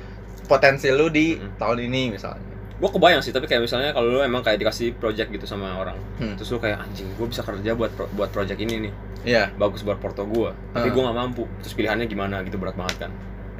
potensi 0.45 0.87
lu 0.89 1.07
di 1.07 1.33
Mm-mm. 1.33 1.55
tahun 1.55 1.77
ini 1.81 2.03
misalnya 2.11 2.43
Gue 2.75 2.89
kebayang 2.89 3.21
sih, 3.21 3.29
tapi 3.29 3.45
kayak 3.45 3.61
misalnya 3.61 3.93
kalau 3.93 4.09
lu 4.09 4.19
emang 4.19 4.41
kayak 4.41 4.57
dikasih 4.57 4.97
project 4.97 5.29
gitu 5.29 5.45
sama 5.45 5.77
orang, 5.77 5.93
Hmm. 6.17 6.33
terus 6.33 6.49
lu 6.49 6.57
kayak 6.57 6.81
anjing, 6.81 7.05
gue 7.13 7.27
bisa 7.27 7.45
kerja 7.45 7.71
buat 7.71 7.93
pro- 7.93 8.09
buat 8.09 8.27
project 8.27 8.57
ini 8.57 8.89
nih, 8.89 8.93
iya 9.23 9.53
bagus 9.53 9.85
buat 9.85 9.95
porto 9.95 10.25
gue, 10.25 10.49
tapi 10.71 10.89
Hmm. 10.89 10.95
gue 10.97 11.01
nggak 11.03 11.13
mampu. 11.15 11.43
Terus 11.61 11.77
pilihannya 11.77 12.05
gimana 12.05 12.41
gitu 12.41 12.57
berat 12.57 12.73
banget 12.73 12.97
kan? 12.99 13.11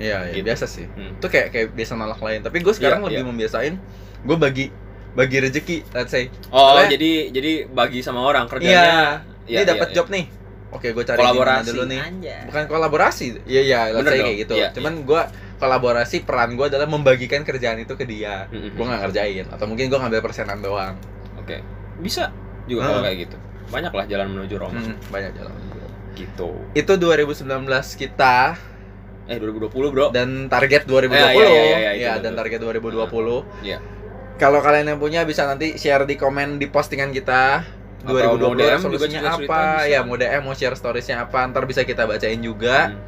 iya 0.01 0.25
iya 0.25 0.33
Gitu. 0.33 0.41
biasa 0.43 0.65
sih 0.65 0.89
Hmm. 0.89 1.13
itu 1.13 1.27
kayak 1.27 1.47
kayak 1.47 1.67
biasa 1.71 1.93
nolak 1.93 2.17
lain 2.17 2.41
tapi 2.41 2.57
gue 2.59 2.73
sekarang 2.73 2.99
Iya, 2.99 3.07
lebih 3.07 3.21
iya. 3.21 3.29
membiasain 3.29 3.73
gue 4.19 4.33
bagi 4.35 4.65
bagi 5.11 5.37
rezeki 5.39 5.77
let's 5.91 6.09
say 6.09 6.31
Oh, 6.47 6.73
Soalnya- 6.73 6.91
jadi 6.91 7.11
jadi 7.29 7.51
bagi 7.67 7.99
sama 7.99 8.21
orang 8.21 8.45
iya 8.45 8.49
kerjanya. 8.49 9.05
ini 9.45 9.63
dapat 9.65 9.89
job 9.91 10.07
nih 10.07 10.25
oke 10.69 10.87
gue 10.87 11.03
cari 11.03 11.19
kolaborasi 11.19 11.67
dulu 11.67 11.83
nih 11.85 11.99
Anjay. 11.99 12.41
bukan 12.47 12.63
kolaborasi 12.65 13.25
iya 13.43 13.61
iya 13.61 13.79
let's 13.89 13.99
Bener 13.99 14.07
say 14.07 14.17
dong. 14.17 14.25
kayak 14.25 14.37
gitu 14.39 14.53
Iya, 14.55 14.67
cuman 14.71 14.93
gua 15.03 15.21
kolaborasi 15.57 16.17
peran 16.21 16.55
gua 16.55 16.67
adalah 16.67 16.87
membagikan 16.87 17.41
kerjaan 17.41 17.77
itu 17.77 17.93
ke 17.93 18.03
dia 18.03 18.47
Mm-mm. 18.47 18.71
gua 18.73 18.85
nggak 18.87 19.01
ngerjain 19.03 19.45
atau 19.47 19.65
mungkin 19.65 19.85
gua 19.87 19.99
ngambil 20.01 20.21
persenan 20.21 20.59
doang 20.59 20.95
Oke, 21.37 21.57
bisa 21.97 22.29
juga 22.63 22.81
Hmm. 22.81 22.89
kalau 22.91 23.01
kayak 23.01 23.17
gitu. 23.19 23.37
Banyak 23.67 23.91
lah 23.91 24.05
jalan 24.05 24.27
menuju 24.29 24.55
Roma. 24.55 24.77
Hmm, 24.77 24.93
banyak 25.07 25.31
jalan 25.33 25.53
Gitu. 26.11 26.49
itu 26.71 26.93
2019 26.93 27.41
kita 27.95 28.53
Eh 29.25 29.37
2020 29.37 29.89
bro. 29.89 30.07
dan 30.09 30.45
target 30.45 30.83
2020 30.83 31.17
Ya, 31.17 31.31
iya, 31.33 31.49
iya, 31.49 31.77
iya, 31.79 31.91
itu 31.91 31.99
ya 31.99 32.11
betul. 32.11 32.21
dan 32.21 32.33
target 32.35 32.59
2020 32.61 33.37
Iya. 33.61 33.77
Kalau 34.41 34.59
kalian 34.65 34.89
yang 34.91 34.99
punya 35.03 35.21
bisa 35.29 35.45
nanti 35.45 35.77
share 35.77 36.03
di 36.09 36.15
komen 36.17 36.57
di 36.57 36.65
postingan 36.65 37.13
kita 37.13 37.61
Atau 38.01 38.17
2020 38.17 38.41
mau 38.41 38.53
DM 38.57 38.81
juga 38.81 38.81
resolusinya 38.81 39.21
cerita-cerita 39.21 39.61
apa 39.61 39.61
bisa. 39.77 39.91
ya 39.93 39.99
mau 40.07 40.17
DM 40.17 40.41
mau 40.47 40.55
share 40.57 40.73
storiesnya 40.79 41.15
apa 41.29 41.39
ntar 41.53 41.63
bisa 41.69 41.85
kita 41.85 42.03
bacain 42.09 42.41
juga 42.41 42.89
Hmm. 42.89 43.05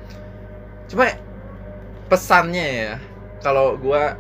Cuma 0.92 1.10
pesannya 2.12 2.68
ya, 2.86 2.94
kalau 3.42 3.76
gua 3.80 4.16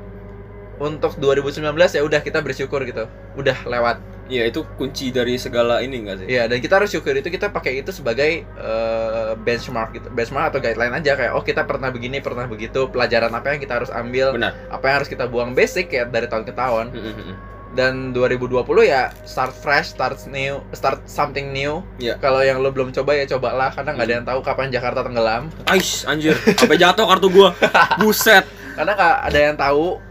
untuk 0.81 1.15
2019 1.21 1.61
ya 1.93 2.01
udah 2.03 2.21
kita 2.25 2.39
bersyukur 2.41 2.81
gitu. 2.89 3.05
Udah 3.37 3.57
lewat. 3.67 4.01
Iya 4.31 4.47
itu 4.47 4.63
kunci 4.79 5.11
dari 5.11 5.35
segala 5.35 5.83
ini 5.83 5.99
enggak 5.99 6.23
sih? 6.23 6.27
Iya, 6.31 6.47
dan 6.47 6.63
kita 6.63 6.79
harus 6.79 6.89
syukur 6.95 7.11
itu 7.11 7.27
kita 7.27 7.51
pakai 7.51 7.83
itu 7.83 7.91
sebagai 7.91 8.47
eh, 8.47 9.31
benchmark 9.35 9.99
gitu. 9.99 10.07
Benchmark 10.15 10.55
atau 10.55 10.59
guideline 10.63 10.95
aja 10.95 11.19
kayak 11.19 11.35
oh 11.35 11.43
kita 11.43 11.67
pernah 11.67 11.91
begini, 11.91 12.23
pernah 12.23 12.47
begitu, 12.47 12.87
pelajaran 12.87 13.35
apa 13.35 13.55
yang 13.55 13.59
kita 13.59 13.83
harus 13.83 13.91
ambil, 13.91 14.31
Benar. 14.39 14.55
apa 14.71 14.83
yang 14.87 14.95
harus 15.03 15.09
kita 15.11 15.27
buang 15.27 15.51
basic 15.51 15.91
ya 15.91 16.07
dari 16.07 16.31
tahun 16.31 16.47
ke 16.47 16.53
tahun. 16.55 16.85
Mm, 16.95 17.03
mm, 17.03 17.15
mm. 17.19 17.35
Dan 17.73 17.93
2020 18.13 18.63
ya 18.85 19.09
start 19.25 19.51
fresh, 19.51 19.97
start 19.97 20.15
new, 20.29 20.61
start 20.71 21.03
something 21.03 21.51
new. 21.51 21.83
Iya. 21.99 22.15
Kalau 22.21 22.39
yang 22.45 22.63
lo 22.63 22.71
belum 22.71 22.95
coba 22.95 23.17
ya 23.17 23.25
cobalah 23.27 23.75
karena 23.75 23.91
nggak 23.97 24.07
ada 24.07 24.15
yang 24.21 24.27
tahu 24.29 24.39
kapan 24.45 24.71
Jakarta 24.71 25.03
tenggelam. 25.03 25.49
Aish, 25.67 26.05
anjir, 26.07 26.37
sampai 26.55 26.79
jatuh 26.79 27.03
kartu 27.09 27.27
gua. 27.27 27.51
Buset. 27.99 28.45
karena 28.73 28.97
nggak 28.97 29.15
ada 29.29 29.37
yang 29.37 29.53
tahu 29.53 30.01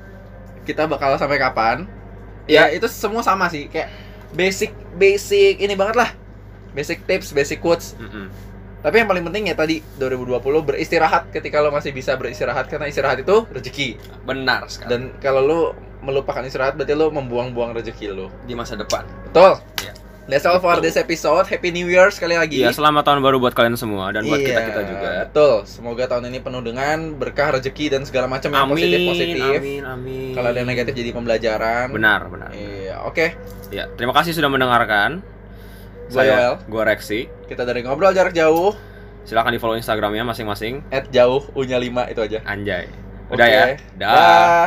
kita 0.62 0.87
bakal 0.87 1.18
sampai 1.18 1.35
kapan 1.35 1.83
ya 2.46 2.70
itu 2.75 2.87
semua 2.90 3.22
sama 3.22 3.46
sih 3.46 3.70
kayak 3.70 3.90
basic 4.33 4.71
basic 4.95 5.59
ini 5.59 5.73
banget 5.73 5.97
lah 5.97 6.11
basic 6.71 7.05
tips 7.05 7.31
basic 7.31 7.59
quotes 7.59 7.92
Mm, 7.95 8.09
mm. 8.09 8.29
tapi 8.81 8.95
yang 8.97 9.07
paling 9.07 9.23
penting 9.23 9.47
ya 9.47 9.55
tadi 9.55 9.79
2020 9.95 10.40
beristirahat 10.64 11.29
ketika 11.31 11.61
lo 11.61 11.68
masih 11.68 11.90
bisa 11.90 12.14
beristirahat 12.14 12.66
karena 12.66 12.87
istirahat 12.87 13.21
itu 13.21 13.45
rezeki 13.47 14.01
Benar 14.23 14.66
sekali. 14.66 14.88
dan 14.88 15.01
kalau 15.18 15.40
lo 15.40 15.61
melupakan 16.01 16.42
istirahat 16.42 16.75
berarti 16.75 16.92
lo 16.92 17.09
membuang-buang 17.09 17.73
rezeki 17.73 18.11
lo 18.11 18.27
di 18.42 18.53
masa 18.53 18.75
depan. 18.75 19.07
betul 19.23 19.55
Iya. 19.79 19.92
that's 20.25 20.42
all 20.42 20.59
for 20.59 20.79
this 20.79 20.97
episode 20.97 21.45
happy 21.45 21.71
new 21.71 21.87
year 21.87 22.09
sekali 22.09 22.35
lagi 22.35 22.59
Iya, 22.59 22.71
selamat 22.73 23.03
tahun 23.05 23.21
baru 23.21 23.38
buat 23.38 23.53
kalian 23.53 23.75
semua 23.77 24.11
dan 24.11 24.23
buat 24.25 24.35
Iya, 24.37 24.49
kita-kita 24.49 24.81
juga. 24.85 25.09
betul 25.21 25.55
semoga 25.64 26.05
tahun 26.09 26.25
ini 26.27 26.38
penuh 26.40 26.62
dengan 26.64 26.99
berkah 27.12 27.49
rezeki 27.53 27.87
dan 27.88 28.03
segala 28.03 28.27
macam 28.27 28.49
yang 28.49 28.64
Amin, 28.64 28.73
positif 28.73 28.99
positif 29.05 29.59
amin, 29.59 29.83
amin. 29.85 30.33
kalau 30.33 30.49
ada 30.49 30.59
yang 30.59 30.66
negatif 30.68 30.92
jadi 30.92 31.11
pembelajaran 31.12 31.87
Benar, 31.88 32.21
benar. 32.27 32.51
Iya, 32.51 32.82
oke. 33.07 33.27
Ya, 33.73 33.88
terima 33.97 34.12
kasih 34.12 34.37
sudah 34.37 34.53
mendengarkan. 34.53 35.25
Gua 36.12 36.23
Yoel. 36.29 36.55
gua 36.69 36.83
Rexi. 36.85 37.31
Kita 37.49 37.65
dari 37.65 37.81
ngobrol 37.81 38.12
jarak 38.12 38.37
jauh, 38.37 38.77
Silakan 39.23 39.55
di 39.55 39.61
follow 39.62 39.79
Instagramnya 39.79 40.27
masing-masing. 40.27 40.83
at 40.91 41.07
jauh, 41.15 41.47
U-nya 41.55 41.79
5 41.79 42.11
itu 42.11 42.21
aja. 42.21 42.38
Anjay. 42.43 42.91
Udah 43.31 43.47
ya. 43.47 43.65
Dah. 43.95 44.11
Dah. 44.11 44.67